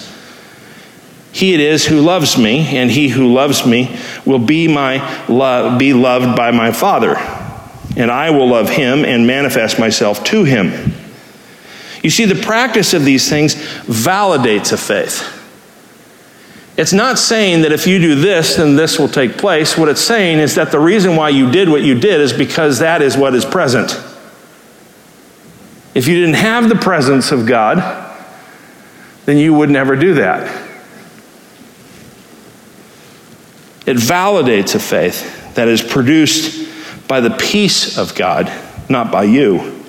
he 1.33 1.55
it 1.55 1.61
is 1.61 1.85
who 1.85 2.03
loves 2.03 2.39
me, 2.39 2.77
and 2.77 2.89
he 2.89 3.09
who 3.09 3.33
loves 3.33 3.67
me 3.67 3.99
will 4.25 4.39
be, 4.39 4.69
my 4.69 5.27
lo- 5.27 5.77
be 5.77 5.93
loved 5.93 6.37
by 6.37 6.53
my 6.53 6.71
Father. 6.71 7.42
And 7.97 8.11
I 8.11 8.31
will 8.31 8.49
love 8.49 8.71
him 8.71 9.05
and 9.05 9.27
manifest 9.27 9.79
myself 9.79 10.25
to 10.25 10.45
him. 10.45 10.95
You 12.03 12.11
see, 12.11 12.25
the 12.25 12.43
practice 12.43 12.95
of 12.95 13.05
these 13.05 13.29
things 13.29 13.55
validates 13.55 14.73
a 14.73 14.77
faith. 14.77 15.39
It's 16.77 16.93
not 16.93 17.19
saying 17.19 17.63
that 17.63 17.73
if 17.73 17.87
you 17.87 17.99
do 17.99 18.15
this, 18.15 18.57
then 18.57 18.77
this 18.77 18.99
will 18.99 19.09
take 19.09 19.37
place. 19.37 19.77
What 19.77 19.89
it's 19.89 20.01
saying 20.01 20.39
is 20.39 20.55
that 20.55 20.73
the 20.73 20.81
reason 20.81 21.17
why 21.17 21.29
you 21.29 21.51
did 21.51 21.69
what 21.69 21.83
you 21.83 21.99
did 21.99 22.21
is 22.21 22.33
because 22.33 22.79
that 22.79 23.03
is 23.03 23.17
what 23.17 23.35
is 23.35 23.45
present. 23.45 23.91
If 25.95 26.09
you 26.09 26.19
didn't 26.19 26.37
have 26.37 26.71
the 26.71 26.75
presence 26.75 27.31
of 27.31 27.47
God, 27.47 28.09
then 29.27 29.37
you 29.37 29.53
would 29.53 29.69
never 29.69 29.95
do 29.97 30.15
that. 30.15 30.71
It 33.85 33.97
validates 33.97 34.75
a 34.75 34.79
faith 34.79 35.55
that 35.55 35.69
is 35.69 35.83
produced 35.83 36.62
by 37.13 37.21
the 37.21 37.37
peace 37.37 37.99
of 37.99 38.15
God, 38.15 38.51
not 38.89 39.13
by 39.13 39.25
you. 39.25 39.85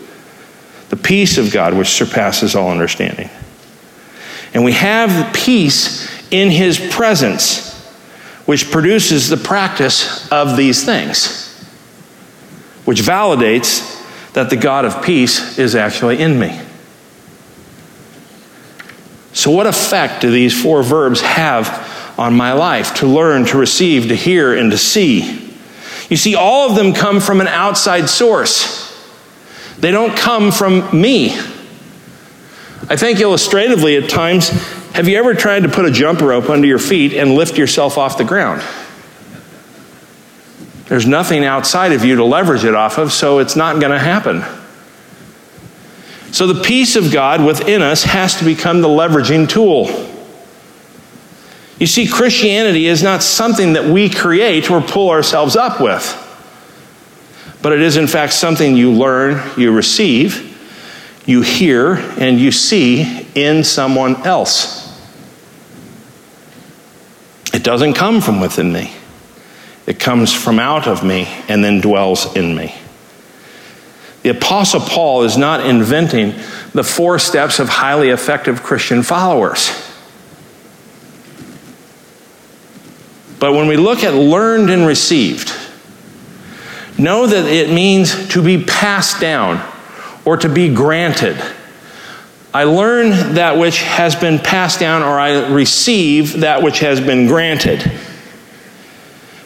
The 0.89 0.97
peace 0.97 1.37
of 1.37 1.53
God, 1.53 1.73
which 1.73 1.87
surpasses 1.87 2.53
all 2.53 2.69
understanding. 2.69 3.29
And 4.53 4.65
we 4.65 4.73
have 4.73 5.33
peace 5.33 6.05
in 6.31 6.51
his 6.51 6.77
presence, 6.91 7.81
which 8.45 8.69
produces 8.69 9.29
the 9.29 9.37
practice 9.37 10.29
of 10.33 10.57
these 10.57 10.83
things, 10.83 11.65
which 12.83 12.99
validates 12.99 14.03
that 14.33 14.49
the 14.49 14.57
God 14.57 14.83
of 14.83 15.01
peace 15.01 15.57
is 15.57 15.77
actually 15.77 16.19
in 16.19 16.37
me. 16.37 16.59
So, 19.31 19.49
what 19.49 19.65
effect 19.65 20.19
do 20.23 20.29
these 20.29 20.61
four 20.61 20.83
verbs 20.83 21.21
have 21.21 22.19
on 22.19 22.33
my 22.33 22.51
life? 22.51 22.95
To 22.95 23.07
learn, 23.07 23.45
to 23.45 23.57
receive, 23.57 24.09
to 24.09 24.15
hear, 24.17 24.53
and 24.53 24.71
to 24.71 24.77
see. 24.77 25.52
You 26.13 26.17
see, 26.17 26.35
all 26.35 26.69
of 26.69 26.75
them 26.75 26.93
come 26.93 27.19
from 27.19 27.41
an 27.41 27.47
outside 27.47 28.07
source, 28.07 28.93
they 29.79 29.89
don't 29.89 30.15
come 30.15 30.51
from 30.51 31.01
me. 31.01 31.31
I 32.87 32.95
think 32.95 33.19
illustratively 33.19 33.97
at 33.97 34.11
times, 34.11 34.49
have 34.91 35.07
you 35.07 35.17
ever 35.17 35.33
tried 35.33 35.63
to 35.63 35.69
put 35.69 35.85
a 35.85 35.91
jump 35.91 36.21
rope 36.21 36.51
under 36.51 36.67
your 36.67 36.77
feet 36.77 37.13
and 37.13 37.33
lift 37.33 37.57
yourself 37.57 37.97
off 37.97 38.19
the 38.19 38.23
ground? 38.23 38.61
There's 40.85 41.07
nothing 41.07 41.45
outside 41.45 41.93
of 41.93 42.05
you 42.05 42.17
to 42.17 42.23
leverage 42.23 42.63
it 42.63 42.75
off 42.75 42.99
of, 42.99 43.11
so 43.11 43.39
it's 43.39 43.55
not 43.55 43.79
going 43.79 43.91
to 43.91 43.97
happen. 43.97 44.43
So 46.31 46.45
the 46.45 46.61
peace 46.61 46.95
of 46.95 47.11
God 47.11 47.43
within 47.43 47.81
us 47.81 48.03
has 48.03 48.35
to 48.35 48.45
become 48.45 48.81
the 48.81 48.87
leveraging 48.87 49.49
tool. 49.49 49.87
You 51.83 51.87
see, 51.87 52.07
Christianity 52.07 52.87
is 52.87 53.03
not 53.03 53.21
something 53.21 53.73
that 53.73 53.83
we 53.83 54.09
create 54.09 54.71
or 54.71 54.79
pull 54.79 55.09
ourselves 55.09 55.57
up 55.57 55.81
with, 55.81 56.17
but 57.61 57.73
it 57.73 57.81
is, 57.81 57.97
in 57.97 58.07
fact, 58.07 58.31
something 58.31 58.77
you 58.77 58.93
learn, 58.93 59.41
you 59.57 59.69
receive, 59.73 60.57
you 61.25 61.41
hear 61.41 61.95
and 62.17 62.39
you 62.39 62.53
see 62.53 63.27
in 63.35 63.65
someone 63.65 64.15
else. 64.25 64.97
It 67.53 67.63
doesn't 67.65 67.95
come 67.95 68.21
from 68.21 68.39
within 68.39 68.71
me, 68.71 68.93
it 69.85 69.99
comes 69.99 70.31
from 70.31 70.59
out 70.59 70.87
of 70.87 71.03
me 71.03 71.27
and 71.49 71.61
then 71.65 71.81
dwells 71.81 72.33
in 72.37 72.55
me. 72.55 72.73
The 74.21 74.29
Apostle 74.29 74.79
Paul 74.79 75.23
is 75.23 75.35
not 75.35 75.65
inventing 75.65 76.35
the 76.71 76.85
four 76.85 77.19
steps 77.19 77.59
of 77.59 77.67
highly 77.67 78.07
effective 78.07 78.63
Christian 78.63 79.03
followers. 79.03 79.92
But 83.43 83.55
when 83.55 83.67
we 83.67 83.75
look 83.75 84.05
at 84.05 84.13
learned 84.13 84.69
and 84.69 84.87
received, 84.87 85.53
know 86.97 87.27
that 87.27 87.45
it 87.45 87.73
means 87.73 88.29
to 88.29 88.41
be 88.41 88.63
passed 88.63 89.19
down 89.19 89.61
or 90.23 90.37
to 90.37 90.47
be 90.47 90.73
granted. 90.73 91.35
I 92.53 92.63
learn 92.63 93.33
that 93.33 93.57
which 93.57 93.81
has 93.81 94.15
been 94.15 94.39
passed 94.39 94.79
down, 94.79 95.03
or 95.03 95.19
I 95.19 95.51
receive 95.51 96.39
that 96.39 96.63
which 96.63 96.79
has 96.79 97.01
been 97.01 97.27
granted. 97.27 97.81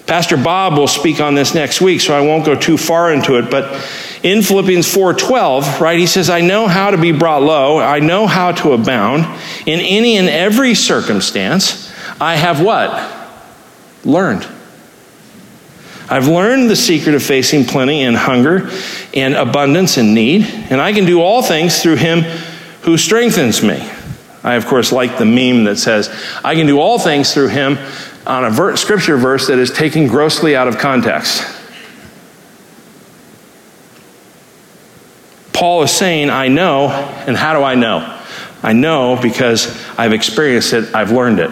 Pastor 0.06 0.38
Bob 0.38 0.78
will 0.78 0.88
speak 0.88 1.20
on 1.20 1.34
this 1.34 1.56
next 1.56 1.82
week, 1.82 2.00
so 2.00 2.16
I 2.16 2.22
won't 2.22 2.46
go 2.46 2.54
too 2.54 2.78
far 2.78 3.12
into 3.12 3.40
it, 3.40 3.50
but 3.50 3.84
in 4.22 4.44
Philippians 4.44 4.86
4:12, 4.88 5.82
right, 5.82 5.98
he 5.98 6.06
says, 6.06 6.30
"I 6.30 6.42
know 6.42 6.68
how 6.68 6.92
to 6.92 6.98
be 6.98 7.14
brought 7.14 7.42
low, 7.42 7.80
I 7.80 7.98
know 7.98 8.28
how 8.28 8.52
to 8.52 8.74
abound 8.74 9.26
in 9.66 9.80
any 9.80 10.18
and 10.18 10.30
every 10.30 10.76
circumstance. 10.76 11.90
I 12.22 12.36
have 12.36 12.62
what? 12.62 13.17
Learned. 14.08 14.48
I've 16.10 16.30
learned 16.30 16.70
the 16.70 16.78
secret 16.78 17.14
of 17.14 17.22
facing 17.22 17.66
plenty 17.66 18.04
and 18.04 18.16
hunger 18.16 18.70
and 19.14 19.36
abundance 19.36 19.98
and 19.98 20.14
need, 20.14 20.46
and 20.46 20.80
I 20.80 20.94
can 20.94 21.04
do 21.04 21.22
all 21.22 21.44
things 21.44 21.84
through 21.84 21.98
him 21.98 22.22
who 22.84 22.98
strengthens 22.98 23.62
me. 23.62 23.86
I, 24.44 24.56
of 24.56 24.66
course, 24.66 24.94
like 24.94 25.18
the 25.18 25.26
meme 25.26 25.66
that 25.66 25.76
says, 25.76 26.10
I 26.42 26.56
can 26.56 26.68
do 26.68 26.80
all 26.80 26.98
things 26.98 27.34
through 27.34 27.50
him 27.50 27.78
on 28.26 28.46
a 28.46 28.50
ver- 28.50 28.78
scripture 28.78 29.18
verse 29.18 29.48
that 29.48 29.60
is 29.60 29.72
taken 29.72 30.08
grossly 30.08 30.56
out 30.56 30.70
of 30.70 30.78
context. 30.78 31.44
Paul 35.52 35.84
is 35.84 35.92
saying, 35.92 36.30
I 36.30 36.48
know, 36.48 36.88
and 37.28 37.36
how 37.36 37.60
do 37.60 37.64
I 37.64 37.76
know? 37.76 38.18
I 38.64 38.72
know 38.72 39.20
because 39.22 39.68
I've 39.98 40.14
experienced 40.14 40.72
it, 40.72 40.96
I've 40.96 41.12
learned 41.12 41.40
it. 41.40 41.52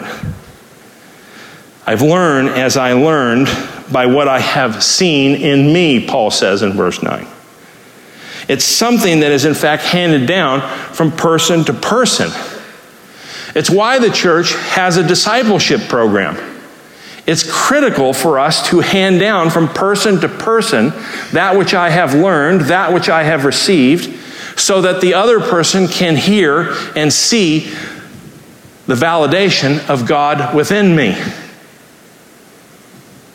I've 1.88 2.02
learned 2.02 2.50
as 2.50 2.78
I 2.78 2.94
learned 2.94 3.48
by 3.92 4.08
what 4.08 4.28
I 4.28 4.40
have 4.40 4.84
seen 4.84 5.36
in 5.36 5.72
me, 5.72 6.06
Paul 6.06 6.32
says 6.32 6.64
in 6.64 6.74
verse 6.74 7.04
9. 7.04 7.28
It's 8.48 8.66
something 8.66 9.20
that 9.20 9.32
is, 9.32 9.46
in 9.46 9.54
fact, 9.54 9.84
handed 9.84 10.28
down 10.28 10.62
from 10.94 11.12
person 11.12 11.64
to 11.66 11.74
person. 11.74 12.30
It's 13.56 13.70
why 13.70 14.00
the 14.00 14.10
church 14.10 14.54
has 14.54 14.98
a 14.98 15.08
discipleship 15.08 15.82
program. 15.82 16.38
It's 17.28 17.50
critical 17.50 18.14
for 18.14 18.40
us 18.40 18.70
to 18.70 18.82
hand 18.82 19.20
down 19.20 19.50
from 19.50 19.68
person 19.68 20.20
to 20.22 20.28
person 20.28 20.90
that 21.34 21.56
which 21.56 21.74
I 21.74 21.90
have 21.90 22.14
learned, 22.14 22.62
that 22.62 22.94
which 22.94 23.10
I 23.10 23.24
have 23.24 23.46
received, 23.46 24.20
so 24.60 24.82
that 24.82 25.02
the 25.02 25.14
other 25.14 25.40
person 25.40 25.88
can 25.88 26.16
hear 26.16 26.76
and 26.96 27.12
see 27.12 27.72
the 28.86 28.96
validation 28.96 29.88
of 29.90 30.08
God 30.08 30.56
within 30.56 30.96
me 30.96 31.16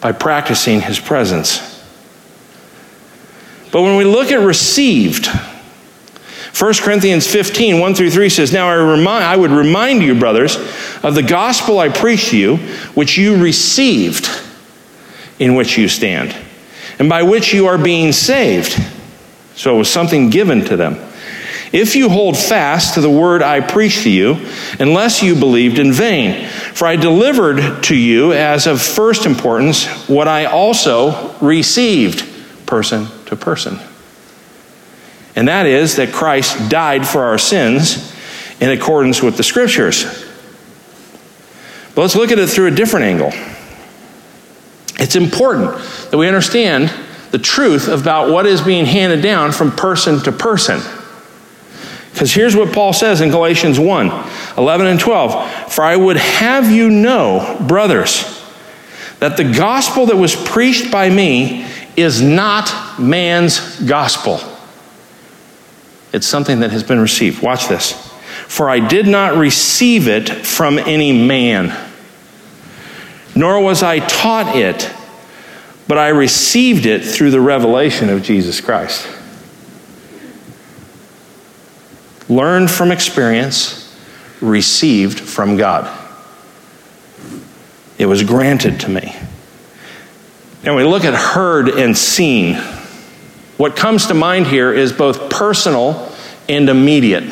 by 0.00 0.12
practicing 0.12 0.80
his 0.80 0.98
presence. 0.98 1.66
But 3.72 3.82
when 3.82 3.96
we 3.96 4.04
look 4.04 4.32
at 4.32 4.40
received, 4.44 5.28
1 6.58 6.74
Corinthians 6.74 7.26
15, 7.26 7.78
1 7.78 7.94
through 7.94 8.10
3 8.10 8.28
says, 8.28 8.52
Now 8.52 8.68
I, 8.68 8.74
remind, 8.74 9.24
I 9.24 9.36
would 9.36 9.50
remind 9.50 10.02
you, 10.02 10.18
brothers, 10.18 10.56
of 11.02 11.14
the 11.14 11.22
gospel 11.22 11.78
I 11.78 11.88
preached 11.88 12.30
to 12.30 12.38
you, 12.38 12.56
which 12.94 13.16
you 13.16 13.42
received, 13.42 14.28
in 15.38 15.54
which 15.54 15.78
you 15.78 15.88
stand, 15.88 16.36
and 16.98 17.08
by 17.08 17.22
which 17.22 17.54
you 17.54 17.66
are 17.66 17.78
being 17.78 18.12
saved. 18.12 18.76
So 19.54 19.74
it 19.74 19.78
was 19.78 19.90
something 19.90 20.30
given 20.30 20.64
to 20.66 20.76
them. 20.76 20.94
If 21.72 21.94
you 21.94 22.08
hold 22.08 22.36
fast 22.36 22.94
to 22.94 23.00
the 23.00 23.10
word 23.10 23.42
I 23.42 23.60
preached 23.60 24.02
to 24.02 24.10
you, 24.10 24.44
unless 24.80 25.22
you 25.22 25.36
believed 25.36 25.78
in 25.78 25.92
vain. 25.92 26.48
For 26.74 26.86
I 26.86 26.96
delivered 26.96 27.82
to 27.84 27.96
you 27.96 28.32
as 28.32 28.66
of 28.66 28.80
first 28.80 29.26
importance 29.26 29.86
what 30.08 30.28
I 30.28 30.46
also 30.46 31.34
received, 31.38 32.26
person 32.66 33.06
to 33.26 33.36
person. 33.36 33.78
And 35.36 35.48
that 35.48 35.66
is 35.66 35.96
that 35.96 36.12
Christ 36.12 36.70
died 36.70 37.06
for 37.06 37.24
our 37.24 37.38
sins 37.38 38.14
in 38.60 38.70
accordance 38.70 39.22
with 39.22 39.36
the 39.36 39.42
scriptures. 39.42 40.04
But 41.94 42.02
let's 42.02 42.16
look 42.16 42.30
at 42.30 42.38
it 42.38 42.48
through 42.48 42.68
a 42.68 42.70
different 42.70 43.06
angle. 43.06 43.32
It's 44.98 45.16
important 45.16 45.76
that 46.10 46.18
we 46.18 46.28
understand 46.28 46.92
the 47.30 47.38
truth 47.38 47.88
about 47.88 48.30
what 48.30 48.46
is 48.46 48.60
being 48.60 48.84
handed 48.84 49.22
down 49.22 49.52
from 49.52 49.72
person 49.72 50.20
to 50.20 50.32
person. 50.32 50.80
Because 52.12 52.32
here's 52.32 52.56
what 52.56 52.72
Paul 52.72 52.92
says 52.92 53.20
in 53.20 53.30
Galatians 53.30 53.78
1 53.78 54.30
11 54.58 54.86
and 54.86 55.00
12. 55.00 55.72
For 55.72 55.82
I 55.82 55.96
would 55.96 56.16
have 56.16 56.70
you 56.70 56.90
know, 56.90 57.56
brothers, 57.66 58.42
that 59.20 59.36
the 59.36 59.44
gospel 59.44 60.06
that 60.06 60.16
was 60.16 60.34
preached 60.34 60.90
by 60.90 61.08
me 61.08 61.66
is 61.96 62.20
not 62.20 62.98
man's 62.98 63.80
gospel. 63.80 64.40
It's 66.12 66.26
something 66.26 66.60
that 66.60 66.70
has 66.72 66.82
been 66.82 67.00
received. 67.00 67.42
Watch 67.42 67.68
this. 67.68 67.92
For 68.48 68.68
I 68.68 68.80
did 68.80 69.06
not 69.06 69.36
receive 69.36 70.08
it 70.08 70.28
from 70.28 70.78
any 70.78 71.12
man, 71.12 71.76
nor 73.36 73.60
was 73.60 73.82
I 73.82 74.00
taught 74.00 74.56
it, 74.56 74.90
but 75.86 75.98
I 75.98 76.08
received 76.08 76.86
it 76.86 77.04
through 77.04 77.30
the 77.30 77.40
revelation 77.40 78.08
of 78.08 78.22
Jesus 78.22 78.60
Christ. 78.60 79.06
Learned 82.30 82.70
from 82.70 82.92
experience, 82.92 83.94
received 84.40 85.20
from 85.20 85.56
God. 85.56 85.98
It 87.98 88.06
was 88.06 88.22
granted 88.22 88.80
to 88.80 88.88
me. 88.88 89.14
And 90.64 90.76
we 90.76 90.84
look 90.84 91.04
at 91.04 91.14
heard 91.14 91.68
and 91.68 91.96
seen. 91.96 92.54
What 93.56 93.76
comes 93.76 94.06
to 94.06 94.14
mind 94.14 94.46
here 94.46 94.72
is 94.72 94.92
both 94.92 95.28
personal 95.28 96.10
and 96.48 96.68
immediate. 96.68 97.24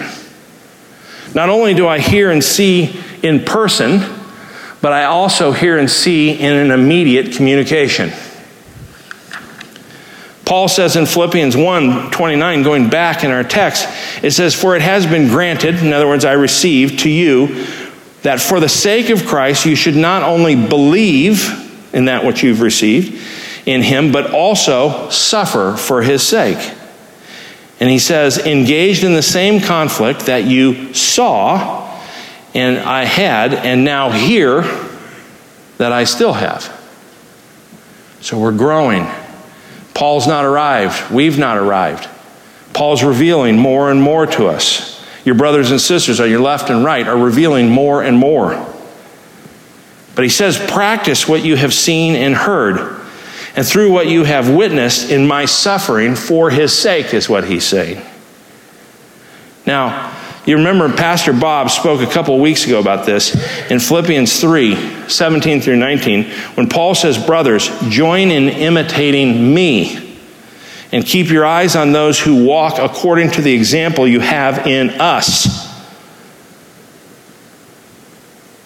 Not 1.35 1.49
only 1.49 1.75
do 1.75 1.87
I 1.87 2.01
hear 2.01 2.31
and 2.31 2.43
see 2.43 2.99
in 3.23 3.45
person, 3.45 4.01
but 4.81 4.93
I 4.93 5.05
also 5.05 5.53
hear 5.53 5.79
and 5.79 5.91
see 5.91 6.33
in 6.39 6.53
an 6.55 6.71
immediate 6.71 7.35
communication. 7.35 8.11
Paul 10.49 10.67
says 10.67 10.97
in 10.97 11.05
Philippians 11.05 11.55
1 11.59 12.11
29, 12.11 12.63
going 12.63 12.89
back 12.89 13.23
in 13.23 13.31
our 13.31 13.45
text, 13.45 13.87
it 14.25 14.31
says, 14.31 14.55
For 14.55 14.75
it 14.75 14.81
has 14.81 15.07
been 15.07 15.29
granted, 15.29 15.75
in 15.75 15.93
other 15.93 16.09
words, 16.09 16.25
I 16.25 16.33
received 16.33 17.01
to 17.01 17.11
you, 17.11 17.67
that 18.23 18.41
for 18.41 18.59
the 18.59 18.69
sake 18.69 19.11
of 19.11 19.27
Christ 19.27 19.67
you 19.67 19.77
should 19.77 19.95
not 19.95 20.23
only 20.23 20.57
believe 20.57 21.91
in 21.93 22.07
that 22.07 22.25
which 22.25 22.43
you've 22.43 22.63
received 22.63 23.23
in 23.67 23.83
him, 23.83 24.11
but 24.11 24.33
also 24.33 25.11
suffer 25.11 25.77
for 25.77 26.01
his 26.01 26.27
sake. 26.27 26.75
And 27.79 27.91
he 27.91 27.99
says, 27.99 28.39
engaged 28.39 29.05
in 29.05 29.13
the 29.13 29.23
same 29.23 29.61
conflict 29.61 30.21
that 30.21 30.45
you 30.45 30.95
saw 30.95 31.87
and 32.55 32.79
I 32.79 33.05
had, 33.05 33.53
and 33.53 33.85
now 33.85 34.11
hear 34.11 34.63
that 35.77 35.93
I 35.93 36.05
still 36.05 36.33
have. 36.33 36.75
So 38.23 38.39
we're 38.39 38.57
growing 38.57 39.07
Paul's 39.99 40.29
not 40.29 40.45
arrived. 40.45 41.11
We've 41.11 41.39
not 41.39 41.59
arrived. 41.59 42.09
Paul's 42.73 43.03
revealing 43.03 43.59
more 43.59 43.91
and 43.91 44.01
more 44.01 44.27
to 44.27 44.47
us. 44.47 45.05
Your 45.25 45.35
brothers 45.35 45.73
and 45.73 45.81
sisters 45.81 46.21
on 46.21 46.31
your 46.31 46.39
left 46.39 46.71
and 46.71 46.85
right 46.85 47.05
are 47.09 47.19
revealing 47.19 47.69
more 47.69 48.01
and 48.05 48.17
more. 48.17 48.51
But 50.15 50.23
he 50.23 50.29
says, 50.29 50.57
practice 50.57 51.27
what 51.27 51.45
you 51.45 51.57
have 51.57 51.75
seen 51.75 52.15
and 52.15 52.37
heard, 52.37 52.79
and 53.57 53.67
through 53.67 53.91
what 53.91 54.07
you 54.07 54.23
have 54.23 54.49
witnessed 54.49 55.11
in 55.11 55.27
my 55.27 55.47
suffering 55.47 56.15
for 56.15 56.49
his 56.49 56.73
sake, 56.73 57.13
is 57.13 57.29
what 57.29 57.43
he's 57.43 57.65
saying. 57.65 58.01
Now, 59.67 60.17
you 60.49 60.57
remember 60.57 60.89
Pastor 60.91 61.35
Bob 61.35 61.69
spoke 61.69 62.01
a 62.01 62.11
couple 62.11 62.39
weeks 62.39 62.65
ago 62.67 62.81
about 62.81 63.05
this 63.05 63.35
in 63.71 63.79
Philippians 63.79 64.41
3 64.41 65.09
17 65.09 65.61
through 65.61 65.77
19, 65.77 66.25
when 66.55 66.69
Paul 66.69 66.95
says, 66.95 67.23
Brothers, 67.23 67.69
join 67.91 68.31
in 68.31 68.49
imitating 68.49 69.55
me 69.55 70.19
and 70.91 71.05
keep 71.05 71.29
your 71.29 71.45
eyes 71.45 71.77
on 71.77 71.93
those 71.93 72.19
who 72.19 72.47
walk 72.47 72.79
according 72.79 73.31
to 73.33 73.43
the 73.43 73.53
example 73.53 74.09
you 74.09 74.21
have 74.21 74.67
in 74.67 74.89
us. 75.01 75.69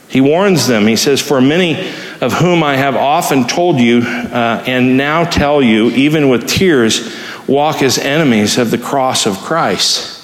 He 0.09 0.21
warns 0.21 0.67
them, 0.67 0.87
he 0.87 0.95
says, 0.95 1.21
For 1.21 1.41
many 1.41 1.91
of 2.21 2.35
whom 2.35 2.63
I 2.63 2.77
have 2.77 2.95
often 2.95 3.47
told 3.47 3.81
you 3.81 4.03
uh, 4.03 4.63
and 4.67 4.97
now 4.97 5.25
tell 5.25 5.61
you, 5.61 5.91
even 5.91 6.29
with 6.29 6.47
tears, 6.47 7.17
walk 7.49 7.83
as 7.83 7.99
enemies 7.99 8.57
of 8.57 8.71
the 8.71 8.79
cross 8.79 9.27
of 9.27 9.39
Christ. 9.39 10.22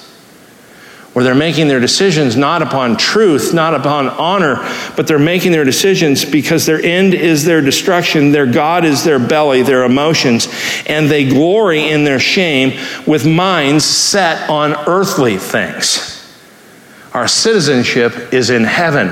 Where 1.13 1.25
they're 1.25 1.33
making 1.33 1.67
their 1.67 1.79
decisions 1.79 2.37
not 2.37 2.61
upon 2.61 2.95
truth, 2.95 3.51
not 3.53 3.73
upon 3.73 4.07
honor, 4.09 4.57
but 4.95 5.07
they're 5.07 5.17
making 5.17 5.51
their 5.51 5.63
decisions 5.63 6.23
because 6.23 6.65
their 6.65 6.79
end 6.79 7.15
is 7.15 7.45
their 7.45 7.61
destruction, 7.61 8.31
their 8.31 8.45
God 8.45 8.85
is 8.85 9.03
their 9.03 9.17
belly, 9.17 9.63
their 9.63 9.83
emotions, 9.83 10.47
and 10.85 11.09
they 11.09 11.27
glory 11.27 11.89
in 11.89 12.03
their 12.03 12.19
shame 12.19 12.79
with 13.07 13.25
minds 13.25 13.85
set 13.85 14.49
on 14.49 14.73
earthly 14.87 15.37
things. 15.37 16.15
Our 17.13 17.27
citizenship 17.27 18.31
is 18.31 18.51
in 18.51 18.63
heaven, 18.63 19.07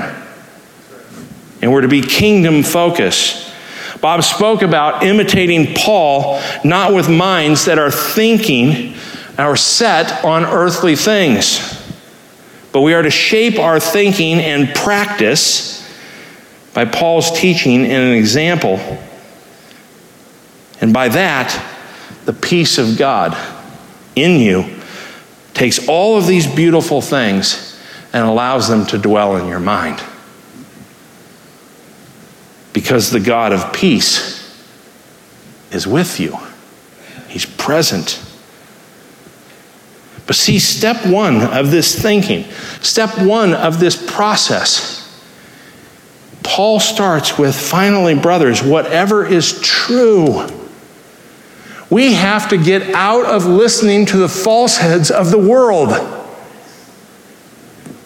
and 1.60 1.72
we're 1.72 1.80
to 1.80 1.88
be 1.88 2.00
kingdom 2.00 2.62
focused. 2.62 3.52
Bob 4.00 4.22
spoke 4.22 4.62
about 4.62 5.02
imitating 5.02 5.74
Paul, 5.74 6.40
not 6.64 6.94
with 6.94 7.08
minds 7.08 7.64
that 7.64 7.80
are 7.80 7.90
thinking 7.90 8.94
or 9.36 9.56
set 9.56 10.24
on 10.24 10.44
earthly 10.44 10.94
things. 10.94 11.77
But 12.72 12.82
we 12.82 12.94
are 12.94 13.02
to 13.02 13.10
shape 13.10 13.58
our 13.58 13.80
thinking 13.80 14.38
and 14.38 14.74
practice 14.74 15.78
by 16.74 16.84
Paul's 16.84 17.30
teaching 17.38 17.84
and 17.84 17.92
an 17.92 18.12
example. 18.12 18.78
And 20.80 20.92
by 20.92 21.08
that, 21.08 21.64
the 22.24 22.32
peace 22.32 22.78
of 22.78 22.98
God 22.98 23.36
in 24.14 24.40
you 24.40 24.76
takes 25.54 25.88
all 25.88 26.16
of 26.16 26.26
these 26.26 26.46
beautiful 26.46 27.00
things 27.00 27.80
and 28.12 28.24
allows 28.24 28.68
them 28.68 28.86
to 28.86 28.98
dwell 28.98 29.36
in 29.36 29.48
your 29.48 29.60
mind. 29.60 30.02
Because 32.72 33.10
the 33.10 33.20
God 33.20 33.52
of 33.52 33.72
peace 33.72 34.38
is 35.70 35.86
with 35.86 36.20
you, 36.20 36.38
He's 37.28 37.44
present. 37.44 38.22
But 40.28 40.36
see, 40.36 40.58
step 40.58 41.06
one 41.06 41.40
of 41.40 41.70
this 41.70 42.00
thinking, 42.00 42.44
step 42.82 43.18
one 43.18 43.54
of 43.54 43.80
this 43.80 43.96
process, 44.12 44.98
Paul 46.42 46.80
starts 46.80 47.38
with 47.38 47.58
finally, 47.58 48.14
brothers, 48.14 48.62
whatever 48.62 49.26
is 49.26 49.58
true. 49.62 50.46
We 51.88 52.12
have 52.12 52.50
to 52.50 52.58
get 52.58 52.90
out 52.94 53.24
of 53.24 53.46
listening 53.46 54.04
to 54.06 54.18
the 54.18 54.28
falsehoods 54.28 55.10
of 55.10 55.30
the 55.30 55.38
world. 55.38 55.94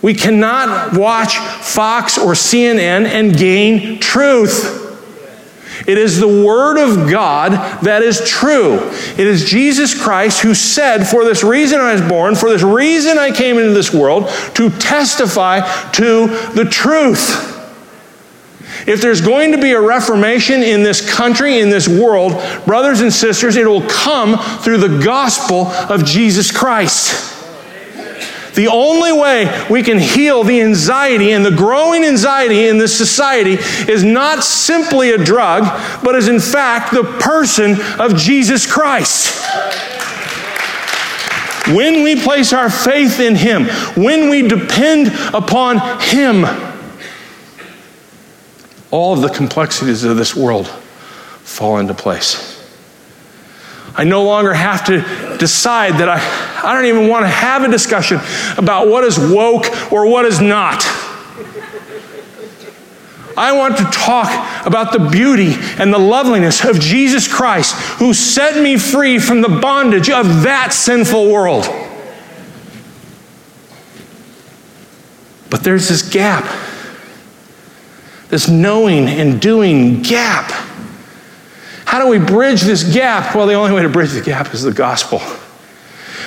We 0.01 0.15
cannot 0.15 0.97
watch 0.97 1.37
Fox 1.37 2.19
or 2.19 2.35
CNN 2.35 3.05
and 3.05 3.37
gain 3.37 3.99
truth. 3.99 4.82
It 5.87 5.99
is 5.99 6.19
the 6.19 6.29
Word 6.29 6.79
of 6.79 7.11
God 7.11 7.53
that 7.83 8.03
is 8.03 8.29
true. 8.29 8.79
It 9.17 9.27
is 9.27 9.45
Jesus 9.45 10.01
Christ 10.01 10.43
who 10.43 10.55
said, 10.55 11.05
For 11.05 11.25
this 11.25 11.43
reason 11.43 11.81
I 11.81 11.93
was 11.93 12.03
born, 12.03 12.35
for 12.35 12.49
this 12.49 12.63
reason 12.63 13.19
I 13.19 13.31
came 13.31 13.59
into 13.59 13.73
this 13.73 13.93
world, 13.93 14.29
to 14.55 14.71
testify 14.71 15.61
to 15.93 16.27
the 16.55 16.67
truth. 16.71 17.51
If 18.87 19.01
there's 19.01 19.21
going 19.21 19.53
to 19.53 19.59
be 19.59 19.73
a 19.73 19.81
reformation 19.81 20.63
in 20.63 20.83
this 20.83 21.09
country, 21.09 21.61
in 21.61 21.71
this 21.71 21.87
world, 21.89 22.33
brothers 22.67 23.01
and 23.01 23.13
sisters, 23.13 23.57
it 23.57 23.67
will 23.67 23.87
come 23.89 24.39
through 24.59 24.79
the 24.79 25.03
gospel 25.05 25.67
of 25.67 26.05
Jesus 26.05 26.51
Christ. 26.51 27.32
The 28.55 28.69
only 28.69 29.13
way 29.13 29.67
we 29.71 29.83
can 29.83 29.99
heal 29.99 30.45
the 30.45 30.61
anxiety 30.61 31.33
and 31.33 31.45
the 31.45 31.51
growing 31.51 32.05
anxiety 32.05 32.69
in 32.69 32.79
this 32.79 32.97
society 32.97 33.55
is 33.91 34.05
not 34.05 34.45
simply 34.45 35.13
a 35.13 35.19
drug, 35.19 35.65
but 36.05 36.15
is 36.15 36.29
in 36.29 36.41
fact 36.41 36.93
the 36.93 37.05
person 37.21 37.77
of 37.99 38.17
Jesus 38.17 38.71
Christ. 38.71 39.39
When 41.69 42.03
we 42.03 42.21
place 42.21 42.53
our 42.53 42.69
faith 42.69 43.21
in 43.21 43.37
Him, 43.37 43.67
when 43.95 44.29
we 44.29 44.47
depend 44.47 45.09
upon 45.33 45.79
Him, 46.01 46.45
all 48.91 49.15
of 49.15 49.23
the 49.23 49.31
complexities 49.31 50.05
of 50.05 50.17
this 50.17 50.37
world 50.37 50.67
fall 50.69 51.79
into 51.79 51.95
place. 51.95 52.62
I 53.95 54.05
no 54.05 54.25
longer 54.25 54.55
have 54.55 54.87
to 54.87 55.37
decide 55.39 55.95
that 55.95 56.09
I, 56.09 56.19
I 56.67 56.75
don't 56.75 56.87
even 56.87 57.09
want 57.09 57.25
to 57.25 57.29
have 57.29 57.63
a 57.63 57.69
discussion 57.69 58.21
about 58.57 58.89
what 58.89 59.05
is 59.05 59.19
woke 59.19 59.93
or 59.93 60.07
what 60.07 60.25
is 60.25 60.41
not. 60.41 60.83
I 63.37 63.53
want 63.53 63.79
to 63.79 63.85
talk 63.85 64.67
about 64.67 64.93
the 64.93 65.11
beauty 65.11 65.55
and 65.79 65.93
the 65.93 65.99
loveliness 65.99 66.65
of 66.65 66.79
Jesus 66.81 67.33
Christ 67.33 67.75
who 67.99 68.13
set 68.13 68.63
me 68.63 68.77
free 68.77 69.19
from 69.19 69.41
the 69.41 69.49
bondage 69.49 70.11
of 70.11 70.43
that 70.43 70.73
sinful 70.73 71.31
world. 71.31 71.65
But 75.51 75.65
there's 75.65 75.89
this 75.89 76.03
gap, 76.09 76.45
this 78.29 78.49
knowing 78.49 79.09
and 79.09 79.41
doing 79.41 80.03
gap. 80.03 80.51
How 81.93 81.99
do 81.99 82.09
we 82.09 82.19
bridge 82.19 82.63
this 82.63 82.91
gap? 82.91 83.35
Well, 83.35 83.47
the 83.47 83.53
only 83.53 83.71
way 83.71 83.83
to 83.83 83.89
bridge 83.91 84.13
the 84.13 84.23
gap 84.23 84.55
is 84.55 84.63
the 84.63 84.73
gospel. 84.73 85.21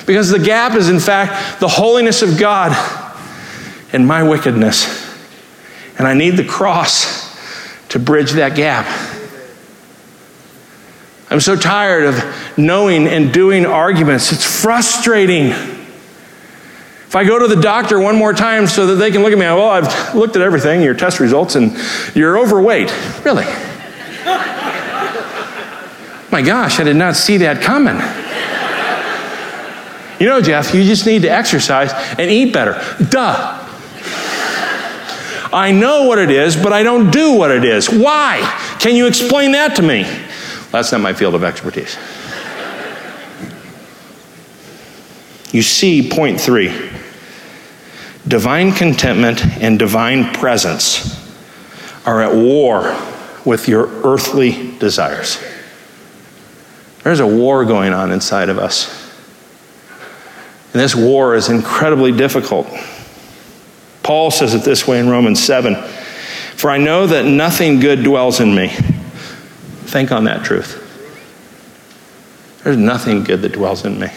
Because 0.06 0.30
the 0.30 0.38
gap 0.38 0.76
is, 0.76 0.88
in 0.88 1.00
fact, 1.00 1.58
the 1.58 1.66
holiness 1.66 2.22
of 2.22 2.38
God 2.38 2.70
and 3.92 4.06
my 4.06 4.22
wickedness. 4.22 4.86
And 5.98 6.06
I 6.06 6.14
need 6.14 6.36
the 6.36 6.44
cross 6.44 7.36
to 7.88 7.98
bridge 7.98 8.30
that 8.34 8.54
gap. 8.54 8.86
I'm 11.30 11.40
so 11.40 11.56
tired 11.56 12.04
of 12.04 12.56
knowing 12.56 13.08
and 13.08 13.34
doing 13.34 13.66
arguments. 13.66 14.30
It's 14.30 14.44
frustrating. 14.44 15.46
If 15.46 17.16
I 17.16 17.24
go 17.24 17.40
to 17.40 17.48
the 17.48 17.60
doctor 17.60 17.98
one 17.98 18.14
more 18.14 18.32
time 18.32 18.68
so 18.68 18.86
that 18.86 18.94
they 18.94 19.10
can 19.10 19.24
look 19.24 19.32
at 19.32 19.38
me, 19.38 19.46
well, 19.46 19.70
I've 19.70 20.14
looked 20.14 20.36
at 20.36 20.42
everything, 20.42 20.80
your 20.82 20.94
test 20.94 21.18
results, 21.18 21.56
and 21.56 21.76
you're 22.14 22.38
overweight. 22.38 22.94
Really? 23.24 23.46
My 26.36 26.42
gosh, 26.42 26.78
I 26.80 26.84
did 26.84 26.96
not 26.96 27.16
see 27.16 27.38
that 27.38 27.62
coming. 27.62 27.96
You 30.20 30.26
know, 30.26 30.42
Jeff, 30.42 30.74
you 30.74 30.84
just 30.84 31.06
need 31.06 31.22
to 31.22 31.30
exercise 31.30 31.92
and 32.18 32.30
eat 32.30 32.52
better. 32.52 32.72
Duh. 33.08 33.58
I 35.50 35.72
know 35.72 36.02
what 36.02 36.18
it 36.18 36.30
is, 36.30 36.54
but 36.54 36.74
I 36.74 36.82
don't 36.82 37.10
do 37.10 37.32
what 37.32 37.50
it 37.50 37.64
is. 37.64 37.88
Why? 37.88 38.42
Can 38.80 38.96
you 38.96 39.06
explain 39.06 39.52
that 39.52 39.76
to 39.76 39.82
me? 39.82 40.02
That's 40.72 40.92
not 40.92 41.00
my 41.00 41.14
field 41.14 41.34
of 41.34 41.42
expertise. 41.42 41.96
You 45.54 45.62
see, 45.62 46.06
point 46.06 46.38
three 46.38 46.90
divine 48.28 48.72
contentment 48.72 49.42
and 49.62 49.78
divine 49.78 50.34
presence 50.34 51.18
are 52.04 52.20
at 52.20 52.34
war 52.34 52.94
with 53.46 53.68
your 53.68 53.86
earthly 54.04 54.76
desires. 54.78 55.42
There's 57.06 57.20
a 57.20 57.26
war 57.26 57.64
going 57.64 57.92
on 57.92 58.10
inside 58.10 58.48
of 58.48 58.58
us. 58.58 58.88
And 60.72 60.82
this 60.82 60.92
war 60.92 61.36
is 61.36 61.48
incredibly 61.48 62.10
difficult. 62.10 62.66
Paul 64.02 64.32
says 64.32 64.54
it 64.54 64.64
this 64.64 64.88
way 64.88 64.98
in 64.98 65.08
Romans 65.08 65.40
7 65.40 65.76
For 66.56 66.68
I 66.68 66.78
know 66.78 67.06
that 67.06 67.24
nothing 67.24 67.78
good 67.78 68.02
dwells 68.02 68.40
in 68.40 68.52
me. 68.52 68.70
Think 69.84 70.10
on 70.10 70.24
that 70.24 70.44
truth. 70.44 70.82
There's 72.64 72.76
nothing 72.76 73.22
good 73.22 73.40
that 73.42 73.52
dwells 73.52 73.84
in 73.84 74.00
me. 74.00 74.08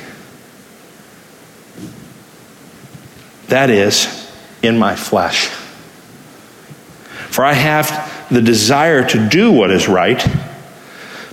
That 3.49 3.69
is, 3.69 4.31
in 4.63 4.79
my 4.79 4.95
flesh. 4.95 5.45
For 7.29 7.45
I 7.45 7.53
have 7.53 8.27
the 8.31 8.41
desire 8.41 9.07
to 9.09 9.29
do 9.29 9.51
what 9.51 9.69
is 9.69 9.87
right 9.87 10.27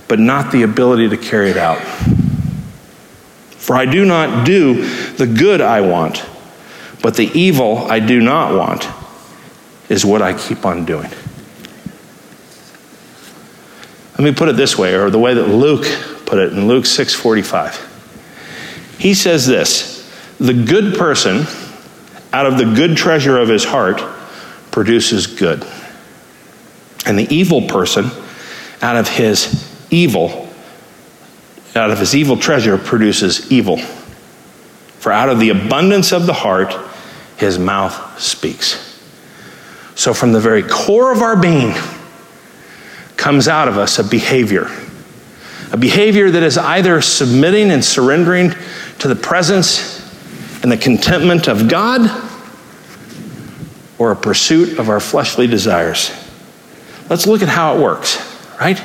but 0.07 0.19
not 0.19 0.51
the 0.51 0.63
ability 0.63 1.09
to 1.09 1.17
carry 1.17 1.49
it 1.49 1.57
out. 1.57 1.79
For 3.57 3.75
I 3.75 3.85
do 3.85 4.05
not 4.05 4.45
do 4.45 4.85
the 5.13 5.27
good 5.27 5.59
I 5.59 5.81
want, 5.81 6.25
but 7.01 7.15
the 7.15 7.29
evil 7.37 7.79
I 7.89 7.99
do 7.99 8.21
not 8.21 8.55
want 8.55 8.87
is 9.89 10.05
what 10.05 10.21
I 10.21 10.33
keep 10.33 10.65
on 10.65 10.85
doing. 10.85 11.09
Let 14.11 14.19
me 14.19 14.33
put 14.33 14.49
it 14.49 14.55
this 14.55 14.77
way, 14.77 14.95
or 14.95 15.09
the 15.09 15.19
way 15.19 15.33
that 15.33 15.47
Luke 15.47 15.85
put 16.25 16.39
it 16.39 16.53
in 16.53 16.67
Luke 16.67 16.85
6:45. 16.85 17.77
He 18.99 19.13
says 19.13 19.45
this: 19.45 20.09
the 20.39 20.53
good 20.53 20.97
person 20.97 21.45
out 22.33 22.45
of 22.45 22.57
the 22.57 22.65
good 22.65 22.97
treasure 22.97 23.37
of 23.37 23.47
his 23.47 23.63
heart 23.63 24.01
produces 24.71 25.27
good. 25.27 25.65
And 27.05 27.17
the 27.17 27.27
evil 27.33 27.67
person 27.67 28.11
out 28.81 28.95
of 28.95 29.07
his 29.07 29.66
evil, 29.89 30.49
out 31.75 31.91
of 31.91 31.99
his 31.99 32.15
evil 32.15 32.37
treasure 32.37 32.77
produces 32.77 33.51
evil. 33.51 33.77
For 34.99 35.11
out 35.11 35.29
of 35.29 35.39
the 35.39 35.49
abundance 35.49 36.11
of 36.11 36.25
the 36.25 36.33
heart, 36.33 36.75
his 37.37 37.59
mouth 37.59 38.19
speaks. 38.19 38.83
So, 39.95 40.13
from 40.13 40.31
the 40.31 40.39
very 40.39 40.63
core 40.63 41.11
of 41.11 41.21
our 41.21 41.35
being 41.35 41.73
comes 43.15 43.47
out 43.47 43.67
of 43.67 43.77
us 43.77 43.99
a 43.99 44.03
behavior. 44.03 44.69
A 45.71 45.77
behavior 45.77 46.29
that 46.31 46.43
is 46.43 46.57
either 46.57 47.01
submitting 47.01 47.71
and 47.71 47.83
surrendering 47.83 48.53
to 48.99 49.07
the 49.07 49.15
presence 49.15 49.97
and 50.63 50.71
the 50.71 50.77
contentment 50.77 51.47
of 51.47 51.67
God 51.67 52.09
or 53.97 54.11
a 54.11 54.15
pursuit 54.15 54.79
of 54.79 54.89
our 54.89 54.99
fleshly 54.99 55.47
desires? 55.47 56.11
Let's 57.09 57.25
look 57.25 57.41
at 57.41 57.49
how 57.49 57.75
it 57.75 57.81
works, 57.81 58.17
right? 58.59 58.81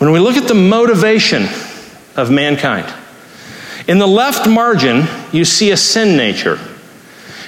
When 0.00 0.12
we 0.12 0.18
look 0.18 0.36
at 0.36 0.48
the 0.48 0.54
motivation 0.54 1.42
of 2.16 2.30
mankind, 2.30 2.90
in 3.86 3.98
the 3.98 4.06
left 4.06 4.48
margin, 4.48 5.06
you 5.30 5.44
see 5.44 5.72
a 5.72 5.76
sin 5.76 6.16
nature. 6.16 6.58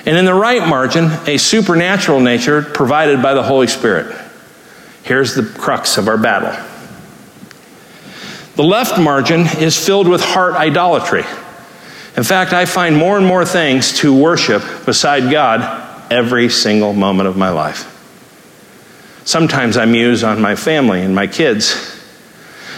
And 0.04 0.18
in 0.18 0.26
the 0.26 0.34
right 0.34 0.68
margin, 0.68 1.06
a 1.26 1.38
supernatural 1.38 2.20
nature 2.20 2.60
provided 2.60 3.22
by 3.22 3.32
the 3.32 3.42
Holy 3.42 3.68
Spirit. 3.68 4.14
Here's 5.02 5.34
the 5.34 5.44
crux 5.44 5.96
of 5.96 6.08
our 6.08 6.18
battle. 6.18 6.52
The 8.56 8.64
left 8.64 9.00
margin 9.00 9.46
is 9.58 9.82
filled 9.82 10.06
with 10.06 10.20
heart 10.22 10.52
idolatry. 10.52 11.24
In 12.18 12.22
fact, 12.22 12.52
I 12.52 12.66
find 12.66 12.98
more 12.98 13.16
and 13.16 13.24
more 13.26 13.46
things 13.46 13.94
to 14.00 14.14
worship 14.14 14.62
beside 14.84 15.30
God 15.30 16.12
every 16.12 16.50
single 16.50 16.92
moment 16.92 17.30
of 17.30 17.38
my 17.38 17.48
life. 17.48 17.88
Sometimes 19.24 19.78
I 19.78 19.86
muse 19.86 20.22
on 20.22 20.42
my 20.42 20.54
family 20.54 21.00
and 21.00 21.14
my 21.14 21.26
kids, 21.26 22.01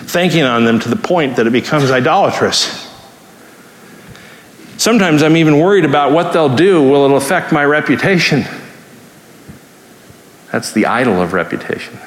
thinking 0.07 0.43
on 0.43 0.65
them 0.65 0.81
to 0.81 0.89
the 0.89 0.97
point 0.97 1.37
that 1.37 1.47
it 1.47 1.53
becomes 1.53 1.91
idolatrous. 1.91 2.91
Sometimes 4.77 5.23
I'm 5.23 5.37
even 5.37 5.59
worried 5.59 5.85
about 5.85 6.13
what 6.13 6.33
they'll 6.33 6.55
do. 6.55 6.83
Will 6.83 7.07
it 7.07 7.17
affect 7.17 7.53
my 7.53 7.65
reputation? 7.65 8.45
That's 10.53 10.73
the 10.73 10.87
idol 10.87 11.21
of 11.21 11.33
reputation. 11.33 11.99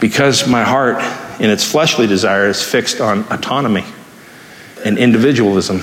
Because 0.00 0.48
my 0.48 0.64
heart, 0.64 0.96
in 1.40 1.50
its 1.50 1.68
fleshly 1.70 2.06
desire, 2.06 2.48
is 2.48 2.62
fixed 2.62 3.00
on 3.00 3.20
autonomy 3.30 3.84
and 4.84 4.98
individualism. 4.98 5.80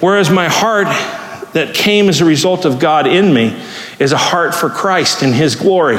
Whereas 0.00 0.30
my 0.30 0.48
heart, 0.48 0.88
that 1.54 1.74
came 1.74 2.08
as 2.08 2.20
a 2.20 2.24
result 2.24 2.64
of 2.64 2.78
God 2.78 3.06
in 3.06 3.32
me, 3.32 3.60
is 3.98 4.12
a 4.12 4.16
heart 4.16 4.54
for 4.54 4.68
Christ 4.68 5.22
and 5.22 5.34
His 5.34 5.54
glory, 5.54 5.98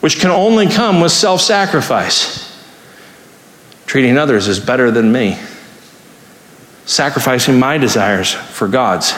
which 0.00 0.20
can 0.20 0.30
only 0.30 0.66
come 0.66 1.00
with 1.00 1.12
self 1.12 1.40
sacrifice. 1.40 2.46
Treating 3.86 4.18
others 4.18 4.48
as 4.48 4.60
better 4.60 4.90
than 4.90 5.10
me 5.12 5.38
sacrificing 6.88 7.58
my 7.58 7.76
desires 7.76 8.32
for 8.32 8.66
God's 8.66 9.12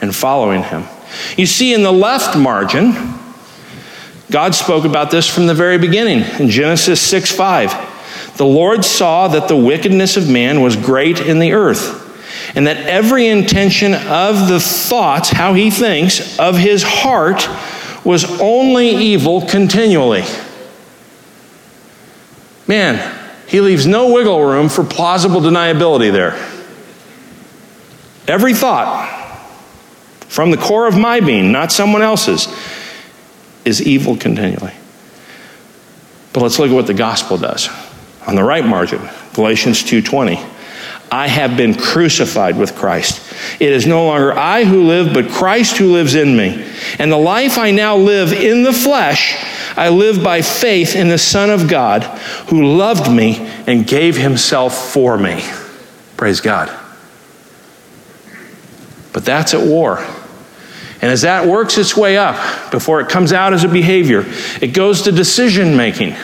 and 0.00 0.14
following 0.14 0.62
Him. 0.62 0.84
You 1.36 1.44
see, 1.44 1.74
in 1.74 1.82
the 1.82 1.92
left 1.92 2.38
margin, 2.38 2.94
God 4.30 4.54
spoke 4.54 4.84
about 4.84 5.10
this 5.10 5.28
from 5.28 5.46
the 5.46 5.54
very 5.54 5.76
beginning 5.76 6.20
in 6.40 6.48
Genesis 6.48 7.00
6 7.00 7.32
5. 7.32 8.36
The 8.36 8.46
Lord 8.46 8.84
saw 8.84 9.28
that 9.28 9.48
the 9.48 9.56
wickedness 9.56 10.16
of 10.16 10.30
man 10.30 10.62
was 10.62 10.76
great 10.76 11.20
in 11.20 11.40
the 11.40 11.52
earth, 11.52 12.56
and 12.56 12.66
that 12.68 12.76
every 12.76 13.26
intention 13.26 13.92
of 13.94 14.48
the 14.48 14.60
thoughts, 14.60 15.30
how 15.30 15.54
he 15.54 15.70
thinks, 15.70 16.38
of 16.38 16.56
his 16.56 16.84
heart 16.84 17.40
was 18.04 18.40
only 18.40 18.88
evil 18.88 19.46
continually. 19.46 20.24
Man, 22.66 23.18
he 23.46 23.60
leaves 23.60 23.86
no 23.86 24.12
wiggle 24.12 24.44
room 24.44 24.68
for 24.68 24.84
plausible 24.84 25.40
deniability 25.40 26.10
there. 26.12 26.32
Every 28.26 28.54
thought 28.54 29.18
from 30.28 30.50
the 30.50 30.56
core 30.56 30.86
of 30.86 30.96
my 30.96 31.20
being, 31.20 31.52
not 31.52 31.70
someone 31.70 32.02
else's, 32.02 32.48
is 33.64 33.82
evil 33.82 34.16
continually. 34.16 34.72
But 36.32 36.42
let's 36.42 36.58
look 36.58 36.70
at 36.70 36.74
what 36.74 36.86
the 36.86 36.94
gospel 36.94 37.36
does. 37.36 37.68
On 38.26 38.34
the 38.34 38.42
right 38.42 38.64
margin, 38.64 39.00
Galatians 39.34 39.82
2:20. 39.82 40.40
I 41.10 41.28
have 41.28 41.56
been 41.56 41.74
crucified 41.74 42.56
with 42.56 42.74
Christ. 42.74 43.20
It 43.60 43.72
is 43.72 43.86
no 43.86 44.06
longer 44.06 44.32
I 44.32 44.64
who 44.64 44.84
live, 44.84 45.12
but 45.14 45.30
Christ 45.30 45.76
who 45.76 45.92
lives 45.92 46.14
in 46.14 46.36
me. 46.36 46.64
And 46.98 47.10
the 47.10 47.16
life 47.16 47.58
I 47.58 47.70
now 47.70 47.96
live 47.96 48.32
in 48.32 48.62
the 48.62 48.72
flesh, 48.72 49.36
I 49.76 49.88
live 49.88 50.22
by 50.22 50.42
faith 50.42 50.94
in 50.94 51.08
the 51.08 51.18
Son 51.18 51.50
of 51.50 51.68
God 51.68 52.02
who 52.48 52.76
loved 52.76 53.10
me 53.10 53.38
and 53.66 53.86
gave 53.86 54.16
himself 54.16 54.92
for 54.92 55.16
me. 55.16 55.42
Praise 56.16 56.40
God. 56.40 56.70
But 59.12 59.24
that's 59.24 59.54
at 59.54 59.66
war. 59.66 59.98
And 61.02 61.10
as 61.10 61.22
that 61.22 61.48
works 61.48 61.78
its 61.78 61.96
way 61.96 62.16
up, 62.16 62.70
before 62.70 63.00
it 63.00 63.08
comes 63.08 63.32
out 63.32 63.52
as 63.52 63.64
a 63.64 63.68
behavior, 63.68 64.24
it 64.60 64.72
goes 64.72 65.02
to 65.02 65.12
decision 65.12 65.76
making. 65.76 66.14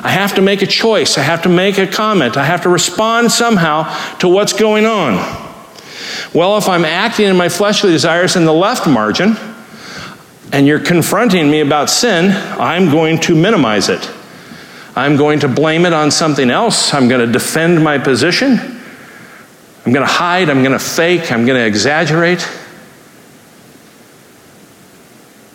I 0.00 0.10
have 0.10 0.34
to 0.34 0.42
make 0.42 0.62
a 0.62 0.66
choice. 0.66 1.18
I 1.18 1.22
have 1.22 1.42
to 1.42 1.48
make 1.48 1.78
a 1.78 1.86
comment. 1.86 2.36
I 2.36 2.44
have 2.44 2.62
to 2.62 2.68
respond 2.68 3.30
somehow 3.32 4.16
to 4.18 4.28
what's 4.28 4.52
going 4.52 4.86
on. 4.86 5.47
Well, 6.34 6.58
if 6.58 6.68
I'm 6.68 6.84
acting 6.84 7.26
in 7.26 7.36
my 7.36 7.48
fleshly 7.48 7.90
desires 7.90 8.36
in 8.36 8.44
the 8.44 8.52
left 8.52 8.86
margin, 8.86 9.36
and 10.52 10.66
you're 10.66 10.80
confronting 10.80 11.50
me 11.50 11.60
about 11.60 11.90
sin, 11.90 12.30
I'm 12.58 12.90
going 12.90 13.20
to 13.20 13.34
minimize 13.34 13.88
it. 13.88 14.10
I'm 14.96 15.16
going 15.16 15.40
to 15.40 15.48
blame 15.48 15.86
it 15.86 15.92
on 15.92 16.10
something 16.10 16.50
else. 16.50 16.92
I'm 16.92 17.08
going 17.08 17.24
to 17.24 17.32
defend 17.32 17.82
my 17.84 17.98
position. 17.98 18.58
I'm 19.86 19.92
going 19.92 20.06
to 20.06 20.12
hide, 20.12 20.50
I'm 20.50 20.62
going 20.62 20.72
to 20.72 20.78
fake, 20.78 21.30
I'm 21.30 21.46
going 21.46 21.58
to 21.58 21.66
exaggerate 21.66 22.46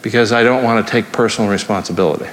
because 0.02 0.32
I 0.32 0.44
don't 0.44 0.64
want 0.64 0.86
to 0.86 0.92
take 0.92 1.12
personal 1.12 1.50
responsibility. 1.50 2.30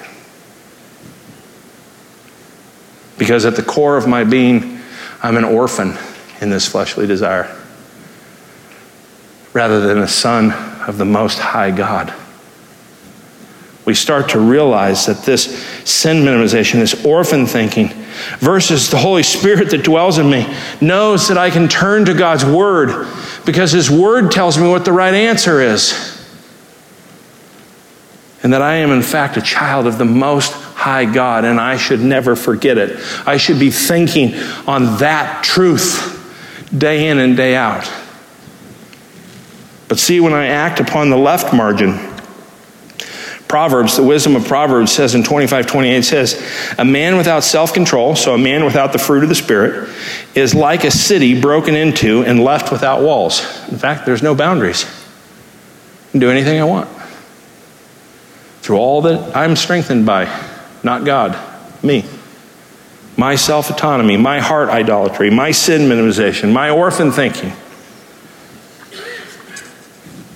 Because 3.19 3.45
at 3.45 3.55
the 3.55 3.63
core 3.63 3.97
of 3.97 4.09
my 4.09 4.25
being, 4.25 4.81
I'm 5.23 5.37
an 5.37 5.45
orphan 5.45 5.97
in 6.41 6.51
this 6.51 6.67
fleshly 6.67 7.07
desire 7.07 7.55
rather 9.53 9.81
than 9.81 9.99
a 9.99 10.09
son 10.09 10.53
of 10.89 10.99
the 10.99 11.05
Most 11.05 11.39
High 11.39 11.71
God 11.71 12.15
we 13.91 13.95
start 13.95 14.29
to 14.29 14.39
realize 14.39 15.07
that 15.07 15.23
this 15.23 15.67
sin 15.85 16.19
minimization, 16.19 16.75
this 16.75 17.05
orphan 17.05 17.45
thinking, 17.45 17.89
versus 18.39 18.89
the 18.89 18.97
Holy 18.97 19.25
Spirit 19.25 19.71
that 19.71 19.83
dwells 19.83 20.19
in 20.19 20.31
me, 20.31 20.47
knows 20.81 21.27
that 21.27 21.37
I 21.37 21.51
can 21.51 21.67
turn 21.67 22.05
to 22.05 22.15
God's 22.15 22.45
Word 22.45 23.09
because 23.45 23.73
His 23.73 23.91
Word 23.91 24.31
tells 24.31 24.59
me 24.59 24.69
what 24.69 24.85
the 24.85 24.93
right 24.93 25.13
answer 25.13 25.61
is. 25.61 26.17
And 28.45 28.53
that 28.53 28.63
I 28.63 28.77
am, 28.77 28.93
in 28.93 29.03
fact, 29.03 29.37
a 29.37 29.43
child 29.43 29.89
of 29.89 29.99
the 29.99 30.05
Most 30.05 30.53
High 30.53 31.13
God, 31.13 31.45
and 31.45 31.59
I 31.59 31.77
should 31.77 32.01
never 32.01 32.37
forget 32.37 32.79
it. 32.79 32.97
I 33.27 33.39
should 33.39 33.59
be 33.59 33.73
thinking 33.73 34.35
on 34.69 34.99
that 34.99 35.43
truth 35.43 36.17
day 36.77 37.09
in 37.09 37.19
and 37.19 37.37
day 37.37 37.57
out. 37.57 37.91
But 39.91 39.99
see, 39.99 40.21
when 40.21 40.33
I 40.33 40.47
act 40.47 40.79
upon 40.79 41.11
the 41.11 41.17
left 41.17 41.53
margin, 41.53 41.99
Proverbs, 43.49 43.97
the 43.97 44.05
wisdom 44.05 44.37
of 44.37 44.47
Proverbs 44.47 44.93
says 44.93 45.17
in 45.17 45.25
25 45.25 45.67
28 45.67 46.05
says, 46.05 46.75
A 46.79 46.85
man 46.85 47.17
without 47.17 47.43
self 47.43 47.75
control, 47.75 48.15
so 48.15 48.33
a 48.33 48.39
man 48.39 48.65
without 48.65 48.93
the 48.93 49.01
fruit 49.01 49.25
of 49.25 49.29
the 49.29 49.35
Spirit, 49.35 49.93
is 50.37 50.55
like 50.55 50.85
a 50.85 50.93
city 50.93 51.41
broken 51.41 51.75
into 51.75 52.23
and 52.23 52.39
left 52.45 52.71
without 52.71 53.03
walls. 53.03 53.41
In 53.69 53.79
fact, 53.79 54.07
there's 54.07 54.23
no 54.23 54.33
boundaries. 54.33 54.85
I 54.85 56.11
can 56.13 56.21
do 56.21 56.31
anything 56.31 56.61
I 56.61 56.65
want. 56.65 56.89
Through 58.63 58.77
all 58.77 59.03
that 59.03 59.37
I'm 59.37 59.57
strengthened 59.57 60.07
by, 60.07 60.27
not 60.85 61.05
God, 61.05 61.37
me. 61.83 62.05
My 63.17 63.35
self 63.35 63.71
autonomy, 63.71 64.17
my 64.17 64.39
heart 64.39 64.69
idolatry, 64.69 65.31
my 65.31 65.51
sin 65.51 65.89
minimization, 65.89 66.53
my 66.53 66.71
orphan 66.71 67.11
thinking. 67.11 67.53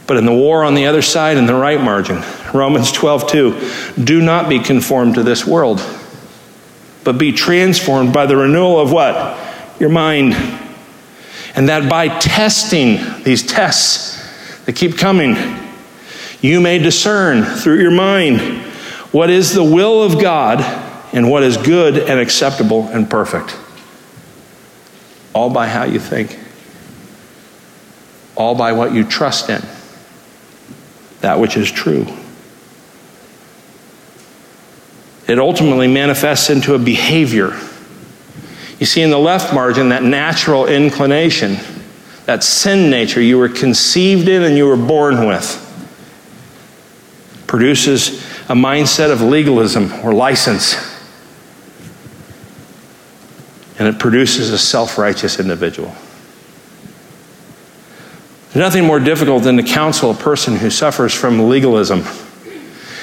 But 0.07 0.19
in 0.19 0.27
the 0.27 0.33
war 0.33 0.65
on 0.65 0.75
the 0.75 0.87
other 0.87 1.03
side, 1.03 1.37
in 1.37 1.47
the 1.47 1.55
right 1.55 1.81
margin, 1.81 2.23
Romans 2.53 2.93
12, 2.93 3.31
2, 3.31 4.05
do 4.05 4.21
not 4.21 4.49
be 4.49 4.59
conformed 4.59 5.15
to 5.15 5.23
this 5.23 5.47
world, 5.47 5.83
but 7.05 7.17
be 7.17 7.33
transformed 7.33 8.13
by 8.13 8.27
the 8.27 8.37
renewal 8.37 8.79
of 8.79 8.93
what? 8.93 9.39
Your 9.81 9.89
mind. 9.89 10.35
And 11.57 11.69
that 11.69 11.89
by 11.89 12.09
testing 12.19 12.99
these 13.23 13.47
tests 13.47 14.21
that 14.67 14.77
keep 14.77 14.99
coming, 14.99 15.37
you 16.43 16.61
may 16.61 16.79
discern 16.79 17.45
through 17.45 17.81
your 17.81 17.91
mind 17.91 18.41
what 19.13 19.31
is 19.31 19.55
the 19.55 19.65
will 19.65 20.03
of 20.03 20.21
God 20.21 20.61
and 21.15 21.31
what 21.31 21.43
is 21.43 21.57
good 21.57 21.97
and 21.97 22.21
acceptable 22.21 22.89
and 22.89 23.09
perfect. 23.09 23.57
All 25.33 25.49
by 25.49 25.67
how 25.67 25.85
you 25.85 25.99
think, 25.99 26.39
all 28.37 28.55
by 28.55 28.73
what 28.73 28.93
you 28.93 29.05
trust 29.05 29.49
in 29.49 29.63
that 31.25 31.41
which 31.41 31.57
is 31.57 31.73
true. 31.73 32.07
It 35.27 35.39
ultimately 35.39 35.89
manifests 35.89 36.51
into 36.51 36.75
a 36.75 36.79
behavior. 36.79 37.59
You 38.79 38.85
see, 38.85 39.01
in 39.01 39.09
the 39.09 39.19
left 39.19 39.55
margin, 39.55 39.89
that 39.89 40.03
natural 40.03 40.67
inclination, 40.67 41.57
that 42.27 42.45
sin 42.45 42.91
nature 42.91 43.23
you 43.23 43.39
were 43.39 43.49
conceived 43.49 44.29
in 44.29 44.43
and 44.43 44.55
you 44.55 44.67
were 44.67 44.77
born 44.77 45.27
with, 45.27 45.63
produces 47.47 48.23
a 48.51 48.55
mindset 48.55 49.11
of 49.11 49.23
legalism 49.23 49.95
or 50.05 50.13
license. 50.13 50.77
And 53.79 53.89
it 53.89 53.99
produces 53.99 54.51
a 54.51 54.59
self 54.59 54.99
righteous 54.99 55.41
individual. 55.41 55.91
There's 58.55 58.67
nothing 58.67 58.85
more 58.85 59.01
difficult 59.01 59.43
than 59.43 59.57
to 59.57 59.65
counsel 59.65 60.13
a 60.13 60.15
person 60.15 60.55
who 60.55 60.71
suffers 60.71 61.13
from 61.13 61.49
legalism. 61.49 62.03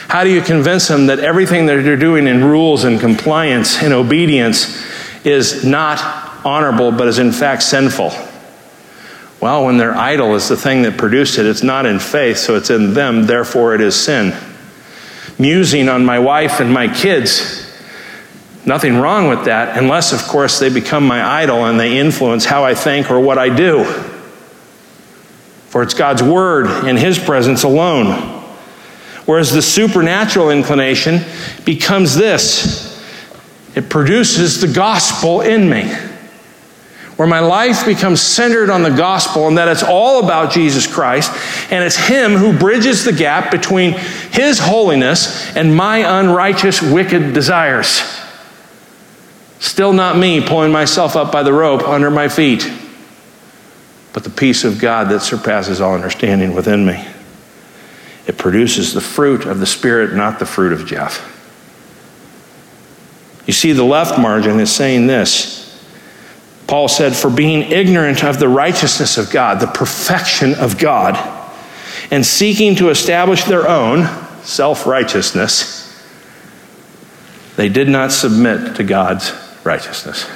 How 0.07 0.23
do 0.23 0.29
you 0.29 0.41
convince 0.41 0.87
them 0.87 1.07
that 1.07 1.19
everything 1.19 1.65
that 1.65 1.83
they're 1.83 1.97
doing 1.97 2.25
in 2.25 2.41
rules 2.41 2.85
and 2.85 3.01
compliance 3.01 3.83
and 3.83 3.91
obedience 3.91 4.81
is 5.25 5.65
not 5.65 5.99
honorable, 6.45 6.93
but 6.93 7.09
is 7.09 7.19
in 7.19 7.33
fact 7.33 7.63
sinful? 7.63 8.13
Well, 9.41 9.65
when 9.65 9.75
their 9.75 9.93
idol 9.93 10.35
is 10.35 10.47
the 10.47 10.55
thing 10.55 10.83
that 10.83 10.97
produced 10.97 11.37
it, 11.37 11.45
it's 11.45 11.63
not 11.63 11.85
in 11.85 11.99
faith, 11.99 12.37
so 12.37 12.55
it's 12.55 12.69
in 12.69 12.93
them, 12.93 13.25
therefore 13.25 13.75
it 13.75 13.81
is 13.81 13.93
sin. 13.93 14.33
Musing 15.37 15.89
on 15.89 16.05
my 16.05 16.19
wife 16.19 16.61
and 16.61 16.73
my 16.73 16.87
kids, 16.87 17.69
nothing 18.65 18.99
wrong 18.99 19.27
with 19.27 19.43
that, 19.45 19.77
unless, 19.77 20.13
of 20.13 20.21
course, 20.29 20.59
they 20.59 20.69
become 20.69 21.05
my 21.05 21.21
idol 21.21 21.65
and 21.65 21.77
they 21.77 21.97
influence 21.99 22.45
how 22.45 22.63
I 22.63 22.73
think 22.73 23.11
or 23.11 23.19
what 23.19 23.37
I 23.37 23.53
do. 23.53 24.10
For 25.71 25.81
it's 25.81 25.93
God's 25.93 26.21
word 26.21 26.85
in 26.85 26.97
His 26.97 27.17
presence 27.17 27.63
alone. 27.63 28.11
Whereas 29.25 29.51
the 29.51 29.61
supernatural 29.61 30.49
inclination 30.49 31.21
becomes 31.65 32.15
this 32.15 32.89
it 33.73 33.89
produces 33.89 34.59
the 34.59 34.67
gospel 34.67 35.39
in 35.39 35.69
me 35.69 35.89
where 37.21 37.27
my 37.27 37.39
life 37.39 37.85
becomes 37.85 38.19
centered 38.19 38.71
on 38.71 38.81
the 38.81 38.89
gospel 38.89 39.47
and 39.47 39.57
that 39.59 39.67
it's 39.67 39.83
all 39.83 40.23
about 40.23 40.51
Jesus 40.51 40.91
Christ, 40.91 41.31
and 41.71 41.83
it's 41.83 41.95
Him 41.95 42.31
who 42.31 42.57
bridges 42.57 43.05
the 43.05 43.13
gap 43.13 43.51
between 43.51 43.93
His 44.31 44.57
holiness 44.57 45.55
and 45.55 45.75
my 45.75 45.97
unrighteous, 46.19 46.81
wicked 46.81 47.33
desires. 47.33 48.01
Still 49.59 49.93
not 49.93 50.17
me 50.17 50.41
pulling 50.41 50.71
myself 50.71 51.15
up 51.15 51.31
by 51.31 51.43
the 51.43 51.53
rope 51.53 51.87
under 51.87 52.09
my 52.09 52.27
feet, 52.27 52.67
but 54.13 54.23
the 54.23 54.29
peace 54.29 54.63
of 54.63 54.79
God 54.79 55.09
that 55.09 55.21
surpasses 55.21 55.79
all 55.79 55.95
understanding 55.95 56.53
within 56.53 56.85
me. 56.85 57.05
It 58.27 58.37
produces 58.37 58.93
the 58.93 59.01
fruit 59.01 59.45
of 59.45 59.59
the 59.59 59.65
Spirit, 59.65 60.13
not 60.13 60.39
the 60.39 60.45
fruit 60.45 60.73
of 60.73 60.85
Jeff. 60.85 61.27
You 63.47 63.53
see, 63.53 63.71
the 63.71 63.83
left 63.83 64.19
margin 64.19 64.59
is 64.59 64.71
saying 64.71 65.07
this 65.07 65.61
Paul 66.67 66.87
said, 66.87 67.15
For 67.15 67.29
being 67.29 67.63
ignorant 67.63 68.23
of 68.23 68.39
the 68.39 68.47
righteousness 68.47 69.17
of 69.17 69.31
God, 69.31 69.59
the 69.59 69.67
perfection 69.67 70.55
of 70.55 70.77
God, 70.77 71.17
and 72.11 72.25
seeking 72.25 72.75
to 72.77 72.89
establish 72.89 73.43
their 73.43 73.67
own 73.67 74.07
self 74.43 74.85
righteousness, 74.85 75.87
they 77.55 77.69
did 77.69 77.89
not 77.89 78.11
submit 78.11 78.75
to 78.75 78.83
God's 78.83 79.33
righteousness. 79.63 80.29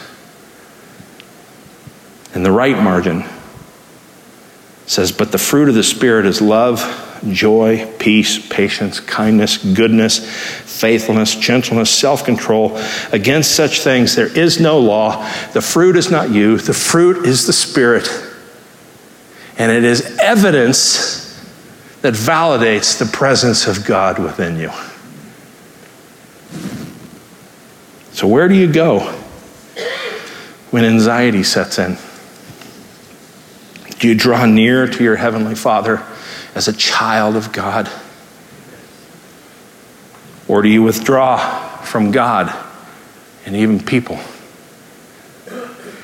And 2.33 2.45
the 2.45 2.51
right 2.51 2.77
margin 2.77 3.23
says, 4.85 5.11
But 5.11 5.31
the 5.31 5.37
fruit 5.37 5.69
of 5.69 5.75
the 5.75 5.83
Spirit 5.83 6.25
is 6.25 6.41
love 6.41 7.01
joy, 7.31 7.91
peace, 7.97 8.45
patience, 8.49 8.99
kindness, 8.99 9.57
goodness, 9.57 10.19
faithfulness, 10.19 11.35
gentleness, 11.35 11.89
self 11.89 12.23
control. 12.23 12.77
Against 13.11 13.55
such 13.55 13.81
things 13.81 14.15
there 14.15 14.35
is 14.37 14.59
no 14.59 14.79
law. 14.79 15.27
The 15.53 15.61
fruit 15.61 15.95
is 15.95 16.11
not 16.11 16.31
you, 16.31 16.57
the 16.57 16.73
fruit 16.73 17.25
is 17.25 17.47
the 17.47 17.53
Spirit. 17.53 18.09
And 19.57 19.71
it 19.71 19.83
is 19.83 20.17
evidence 20.21 21.23
that 22.01 22.13
validates 22.13 22.99
the 22.99 23.05
presence 23.05 23.67
of 23.67 23.85
God 23.85 24.19
within 24.19 24.57
you. 24.57 24.71
So, 28.11 28.27
where 28.27 28.47
do 28.47 28.55
you 28.55 28.71
go 28.71 28.99
when 30.71 30.83
anxiety 30.85 31.43
sets 31.43 31.79
in? 31.79 31.97
Do 33.99 34.07
you 34.07 34.15
draw 34.15 34.45
near 34.45 34.87
to 34.87 35.03
your 35.03 35.15
Heavenly 35.15 35.55
Father? 35.55 36.03
as 36.55 36.69
a 36.69 36.73
child 36.73 37.35
of 37.35 37.51
God? 37.51 37.91
Or 40.47 40.61
do 40.61 40.69
you 40.69 40.81
withdraw 40.81 41.37
from 41.81 42.11
God 42.11 42.55
and 43.45 43.55
even 43.55 43.79
people? 43.79 44.19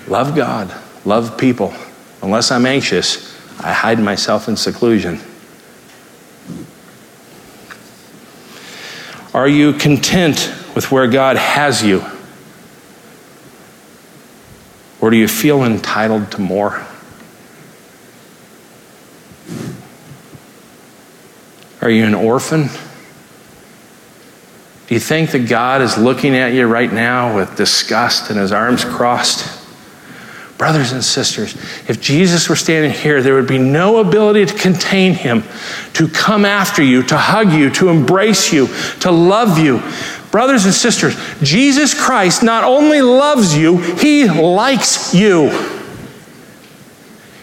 Love 0.08 0.36
God, 0.36 0.74
love 1.06 1.38
people. 1.38 1.74
Unless 2.22 2.52
I'm 2.52 2.66
anxious, 2.66 3.34
I 3.60 3.72
hide 3.72 4.00
myself 4.00 4.48
in 4.50 4.58
seclusion. 4.58 5.20
Are 9.34 9.48
you 9.48 9.74
content 9.74 10.54
with 10.76 10.92
where 10.92 11.08
God 11.08 11.38
has 11.38 11.82
you? 11.82 12.04
Or 15.00 15.10
do 15.10 15.16
you 15.16 15.28
feel 15.28 15.64
entitled 15.64 16.32
to 16.34 16.42
more? 16.42 16.86
Are 21.82 21.90
you 21.90 22.06
an 22.06 22.14
orphan? 22.14 22.68
Do 24.88 24.94
you 24.94 25.00
think 25.00 25.32
that 25.32 25.48
God 25.48 25.82
is 25.82 25.98
looking 25.98 26.36
at 26.36 26.54
you 26.54 26.68
right 26.68 26.92
now 26.92 27.36
with 27.36 27.56
disgust 27.56 28.30
and 28.30 28.40
his 28.40 28.52
arms 28.52 28.86
crossed? 28.86 29.60
Brothers 30.58 30.92
and 30.92 31.04
sisters, 31.04 31.56
if 31.90 32.00
Jesus 32.00 32.48
were 32.48 32.56
standing 32.56 32.92
here, 32.92 33.24
there 33.24 33.34
would 33.34 33.48
be 33.48 33.58
no 33.58 33.98
ability 33.98 34.46
to 34.46 34.54
contain 34.54 35.14
him, 35.14 35.44
to 35.94 36.08
come 36.08 36.46
after 36.46 36.84
you, 36.84 37.02
to 37.04 37.18
hug 37.18 37.52
you, 37.52 37.72
to 37.72 37.90
embrace 37.90 38.54
you, 38.54 38.68
to 39.00 39.10
love 39.10 39.58
you. 39.58 39.82
Brothers 40.30 40.66
and 40.66 40.74
sisters, 40.74 41.16
Jesus 41.42 42.00
Christ 42.00 42.44
not 42.44 42.64
only 42.64 43.02
loves 43.02 43.58
you, 43.58 43.78
he 43.78 44.30
likes 44.30 45.16
you. 45.16 45.50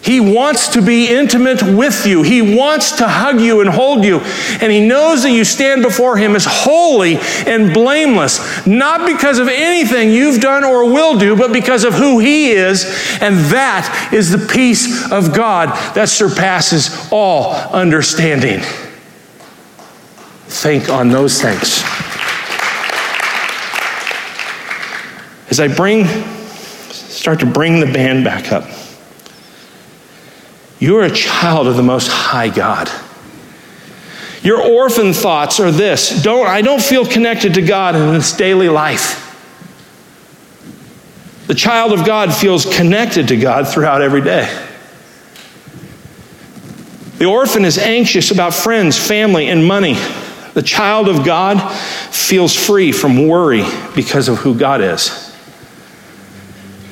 He 0.01 0.19
wants 0.19 0.69
to 0.69 0.81
be 0.81 1.09
intimate 1.09 1.61
with 1.61 2.05
you. 2.05 2.23
He 2.23 2.55
wants 2.55 2.93
to 2.97 3.07
hug 3.07 3.41
you 3.41 3.59
and 3.59 3.69
hold 3.69 4.05
you. 4.05 4.19
And 4.61 4.71
He 4.71 4.85
knows 4.85 5.23
that 5.23 5.31
you 5.31 5.43
stand 5.43 5.83
before 5.83 6.17
Him 6.17 6.35
as 6.35 6.45
holy 6.47 7.17
and 7.45 7.73
blameless, 7.73 8.65
not 8.65 9.05
because 9.05 9.39
of 9.39 9.49
anything 9.49 10.09
you've 10.09 10.41
done 10.41 10.63
or 10.63 10.85
will 10.85 11.19
do, 11.19 11.35
but 11.35 11.51
because 11.51 11.83
of 11.83 11.93
who 11.93 12.19
He 12.19 12.51
is. 12.51 12.85
And 13.21 13.35
that 13.51 14.09
is 14.13 14.31
the 14.31 14.53
peace 14.53 15.11
of 15.11 15.35
God 15.35 15.69
that 15.95 16.07
surpasses 16.07 17.09
all 17.11 17.53
understanding. 17.73 18.61
Think 20.47 20.89
on 20.89 21.09
those 21.09 21.41
things. 21.41 21.83
As 25.49 25.59
I 25.59 25.67
bring, 25.67 26.05
start 26.89 27.41
to 27.41 27.45
bring 27.45 27.79
the 27.79 27.91
band 27.91 28.23
back 28.23 28.51
up. 28.51 28.78
You're 30.79 31.03
a 31.03 31.11
child 31.11 31.67
of 31.67 31.75
the 31.75 31.83
Most 31.83 32.07
High 32.07 32.49
God. 32.49 32.89
Your 34.41 34.61
orphan 34.61 35.11
thoughts 35.11 35.59
are 35.59 35.71
this 35.71 36.23
don't, 36.23 36.47
I 36.47 36.61
don't 36.61 36.81
feel 36.81 37.05
connected 37.05 37.55
to 37.55 37.61
God 37.61 37.95
in 37.95 38.13
this 38.13 38.31
daily 38.31 38.69
life. 38.69 39.25
The 41.47 41.55
child 41.55 41.91
of 41.91 42.05
God 42.05 42.33
feels 42.33 42.65
connected 42.65 43.27
to 43.29 43.37
God 43.37 43.67
throughout 43.67 44.01
every 44.01 44.21
day. 44.21 44.47
The 47.17 47.25
orphan 47.25 47.65
is 47.65 47.77
anxious 47.77 48.31
about 48.31 48.53
friends, 48.53 48.97
family, 48.97 49.49
and 49.49 49.65
money. 49.65 49.97
The 50.53 50.61
child 50.61 51.09
of 51.09 51.25
God 51.25 51.59
feels 52.11 52.55
free 52.55 52.93
from 52.93 53.27
worry 53.27 53.65
because 53.93 54.29
of 54.29 54.37
who 54.37 54.57
God 54.57 54.79
is. 54.79 55.35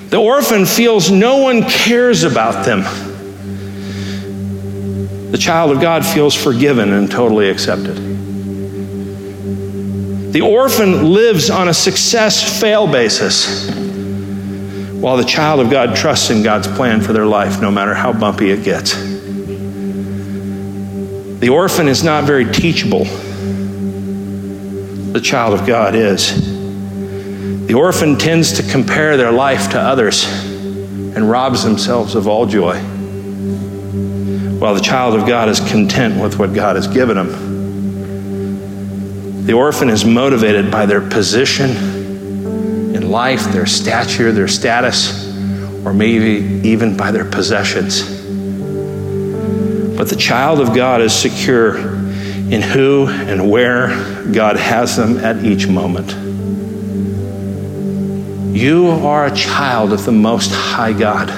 The 0.09 0.17
orphan 0.17 0.65
feels 0.65 1.09
no 1.09 1.38
one 1.38 1.63
cares 1.63 2.23
about 2.23 2.65
them 2.65 2.83
the 5.32 5.38
child 5.38 5.71
of 5.71 5.82
God 5.82 6.05
feels 6.05 6.34
forgiven 6.34 6.93
and 6.93 7.11
totally 7.11 7.49
accepted. 7.49 7.97
The 10.32 10.39
orphan 10.39 11.11
lives 11.11 11.49
on 11.49 11.67
a 11.67 11.73
success 11.73 12.61
fail 12.61 12.88
basis, 12.88 13.69
while 15.01 15.17
the 15.17 15.25
child 15.25 15.59
of 15.59 15.69
God 15.69 15.97
trusts 15.97 16.30
in 16.30 16.43
God's 16.43 16.69
plan 16.69 17.01
for 17.01 17.11
their 17.11 17.25
life, 17.25 17.59
no 17.59 17.69
matter 17.71 17.93
how 17.93 18.13
bumpy 18.13 18.51
it 18.51 18.63
gets. 18.63 18.95
The 21.39 21.49
orphan 21.49 21.89
is 21.89 22.05
not 22.05 22.23
very 22.23 22.45
teachable. 22.45 23.03
The 25.11 25.21
child 25.21 25.59
of 25.59 25.67
God 25.67 25.93
is. 25.93 26.55
The 27.67 27.73
orphan 27.73 28.17
tends 28.17 28.53
to 28.53 28.71
compare 28.71 29.17
their 29.17 29.34
life 29.34 29.71
to 29.71 29.80
others 29.80 30.23
and 30.23 31.30
robs 31.30 31.65
themselves 31.65 32.15
of 32.15 32.30
all 32.30 32.45
joy 32.45 32.82
while 34.59 34.73
the 34.73 34.81
child 34.81 35.13
of 35.13 35.27
God 35.27 35.49
is 35.49 35.59
content 35.59 36.19
with 36.21 36.39
what 36.39 36.53
God 36.53 36.75
has 36.75 36.87
given 36.87 37.17
him. 37.17 37.57
The 39.45 39.53
orphan 39.53 39.89
is 39.89 40.03
motivated 40.03 40.71
by 40.71 40.85
their 40.87 41.01
position 41.01 41.69
in 42.95 43.09
life, 43.09 43.43
their 43.51 43.65
stature, 43.65 44.31
their 44.31 44.47
status, 44.47 45.27
or 45.85 45.93
maybe 45.93 46.67
even 46.67 46.97
by 46.97 47.11
their 47.11 47.25
possessions. 47.25 48.01
But 49.95 50.09
the 50.09 50.17
child 50.17 50.59
of 50.59 50.75
God 50.75 51.01
is 51.01 51.13
secure 51.13 51.77
in 51.77 52.61
who 52.61 53.07
and 53.07 53.49
where 53.49 53.87
God 54.31 54.57
has 54.57 54.95
them 54.97 55.19
at 55.19 55.43
each 55.43 55.67
moment. 55.67 56.13
You 58.55 58.87
are 58.87 59.27
a 59.27 59.35
child 59.35 59.93
of 59.93 60.03
the 60.03 60.11
Most 60.11 60.51
High 60.51 60.93
God. 60.93 61.29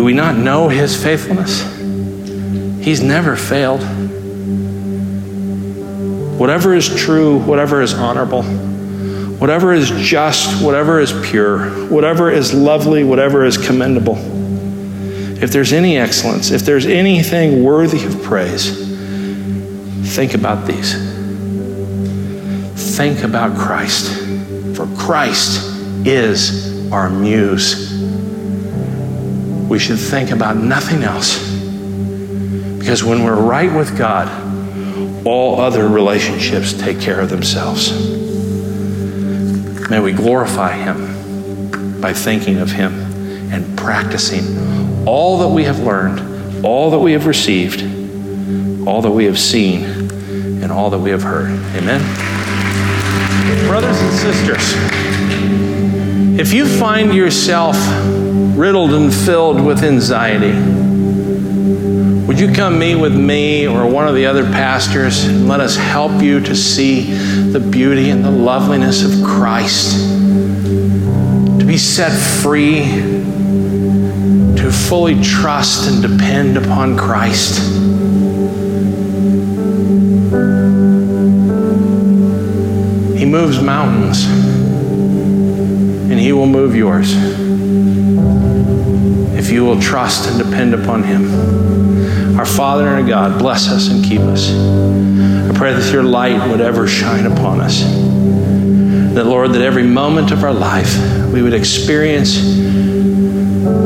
Do 0.00 0.04
we 0.04 0.14
not 0.14 0.34
know 0.34 0.70
his 0.70 0.96
faithfulness? 0.96 1.60
He's 2.82 3.02
never 3.02 3.36
failed. 3.36 3.82
Whatever 6.40 6.74
is 6.74 6.88
true, 6.88 7.38
whatever 7.40 7.82
is 7.82 7.92
honorable, 7.92 8.42
whatever 8.42 9.74
is 9.74 9.90
just, 9.90 10.64
whatever 10.64 11.00
is 11.00 11.12
pure, 11.28 11.68
whatever 11.90 12.30
is 12.30 12.54
lovely, 12.54 13.04
whatever 13.04 13.44
is 13.44 13.58
commendable, 13.58 14.16
if 15.42 15.52
there's 15.52 15.74
any 15.74 15.98
excellence, 15.98 16.50
if 16.50 16.62
there's 16.62 16.86
anything 16.86 17.62
worthy 17.62 18.02
of 18.06 18.22
praise, 18.22 18.70
think 20.14 20.32
about 20.32 20.66
these. 20.66 20.94
Think 22.96 23.22
about 23.22 23.54
Christ, 23.54 24.16
for 24.74 24.86
Christ 24.96 25.60
is 26.06 26.90
our 26.90 27.10
muse. 27.10 27.89
We 29.70 29.78
should 29.78 30.00
think 30.00 30.32
about 30.32 30.56
nothing 30.56 31.04
else. 31.04 31.38
Because 32.80 33.04
when 33.04 33.22
we're 33.22 33.40
right 33.40 33.72
with 33.72 33.96
God, 33.96 34.26
all 35.24 35.60
other 35.60 35.86
relationships 35.88 36.72
take 36.72 37.00
care 37.00 37.20
of 37.20 37.30
themselves. 37.30 37.92
May 39.88 40.00
we 40.00 40.10
glorify 40.12 40.72
Him 40.72 42.00
by 42.00 42.12
thinking 42.12 42.58
of 42.58 42.72
Him 42.72 42.92
and 43.52 43.78
practicing 43.78 45.06
all 45.06 45.38
that 45.38 45.48
we 45.48 45.62
have 45.64 45.78
learned, 45.78 46.66
all 46.66 46.90
that 46.90 46.98
we 46.98 47.12
have 47.12 47.26
received, 47.26 47.82
all 48.88 49.02
that 49.02 49.12
we 49.12 49.26
have 49.26 49.38
seen, 49.38 49.84
and 50.64 50.72
all 50.72 50.90
that 50.90 50.98
we 50.98 51.10
have 51.10 51.22
heard. 51.22 51.50
Amen. 51.76 52.00
Brothers 53.68 54.00
and 54.00 54.12
sisters, 54.18 54.74
if 56.40 56.52
you 56.52 56.66
find 56.66 57.14
yourself 57.14 57.76
riddled 58.60 58.92
and 58.92 59.10
filled 59.10 59.58
with 59.58 59.82
anxiety, 59.82 60.52
would 62.26 62.38
you 62.38 62.52
come 62.52 62.78
meet 62.78 62.94
with 62.94 63.16
me 63.16 63.66
or 63.66 63.90
one 63.90 64.06
of 64.06 64.14
the 64.14 64.26
other 64.26 64.44
pastors 64.44 65.24
and 65.24 65.48
let 65.48 65.60
us 65.60 65.76
help 65.76 66.22
you 66.22 66.40
to 66.40 66.54
see 66.54 67.10
the 67.52 67.58
beauty 67.58 68.10
and 68.10 68.22
the 68.22 68.30
loveliness 68.30 69.02
of 69.02 69.24
Christ? 69.24 69.98
To 71.58 71.64
be 71.64 71.78
set 71.78 72.12
free, 72.12 72.84
to 74.56 74.70
fully 74.70 75.18
trust 75.22 75.90
and 75.90 76.02
depend 76.02 76.58
upon 76.58 76.98
Christ. 76.98 77.62
He 83.18 83.24
moves 83.24 83.58
mountains, 83.62 84.26
and 86.10 86.20
He 86.20 86.34
will 86.34 86.44
move 86.44 86.76
yours 86.76 87.48
if 89.50 89.54
you 89.54 89.64
will 89.64 89.80
trust 89.80 90.28
and 90.28 90.38
depend 90.38 90.74
upon 90.74 91.02
Him. 91.02 92.38
Our 92.38 92.46
Father 92.46 92.86
and 92.86 93.02
our 93.02 93.02
God, 93.02 93.36
bless 93.36 93.68
us 93.68 93.88
and 93.88 94.04
keep 94.04 94.20
us. 94.20 94.48
I 94.48 95.52
pray 95.58 95.72
that 95.72 95.92
your 95.92 96.04
light 96.04 96.48
would 96.48 96.60
ever 96.60 96.86
shine 96.86 97.26
upon 97.26 97.60
us. 97.60 97.82
That, 97.82 99.24
Lord, 99.24 99.50
that 99.54 99.60
every 99.60 99.82
moment 99.82 100.30
of 100.30 100.44
our 100.44 100.52
life 100.52 100.96
we 101.32 101.42
would 101.42 101.52
experience 101.52 102.38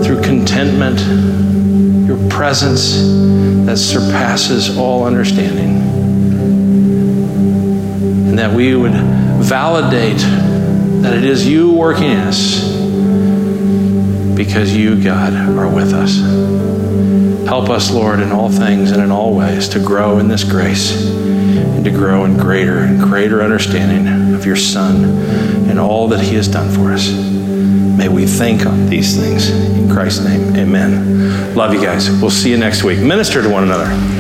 through 0.07 0.21
contentment 0.21 1.01
your 2.07 2.19
presence 2.29 2.97
that 3.65 3.79
surpasses 3.79 4.77
all 4.77 5.07
understanding. 5.07 5.79
And 8.29 8.39
that 8.39 8.53
we 8.55 8.77
would 8.77 8.93
validate 8.93 10.19
that 11.01 11.15
it 11.15 11.25
is 11.25 11.49
you 11.49 11.73
working 11.73 12.11
in 12.11 12.19
us 12.19 12.74
because 14.45 14.77
you, 14.77 15.03
God, 15.03 15.33
are 15.33 15.69
with 15.69 15.93
us. 15.93 16.19
Help 17.47 17.71
us, 17.71 17.91
Lord, 17.91 18.21
in 18.21 18.31
all 18.31 18.51
things 18.51 18.91
and 18.91 19.03
in 19.03 19.11
all 19.11 19.35
ways 19.35 19.69
to 19.71 19.79
grow 19.79 20.19
in 20.19 20.29
this 20.29 20.45
grace 20.45 21.11
and 21.11 21.85
to 21.85 21.91
grow 21.91 22.25
in 22.25 22.37
greater 22.37 22.79
and 22.79 23.01
greater 23.01 23.43
understanding 23.43 24.35
of 24.35 24.45
your 24.45 24.57
Son 24.57 25.05
and 25.69 25.79
all 25.79 26.09
that 26.09 26.21
he 26.21 26.35
has 26.35 26.49
done 26.49 26.71
for 26.71 26.93
us. 26.93 27.11
May 27.11 28.09
we 28.09 28.27
think 28.27 28.67
on 28.67 28.87
these 28.89 29.17
things. 29.17 29.51
In 29.51 29.91
Christ's 29.91 30.25
name, 30.25 30.57
amen. 30.57 31.55
Love 31.55 31.73
you 31.73 31.81
guys. 31.81 32.11
We'll 32.11 32.31
see 32.31 32.51
you 32.51 32.59
next 32.59 32.83
week. 32.83 32.99
Minister 32.99 33.43
to 33.43 33.49
one 33.49 33.63
another. 33.63 34.14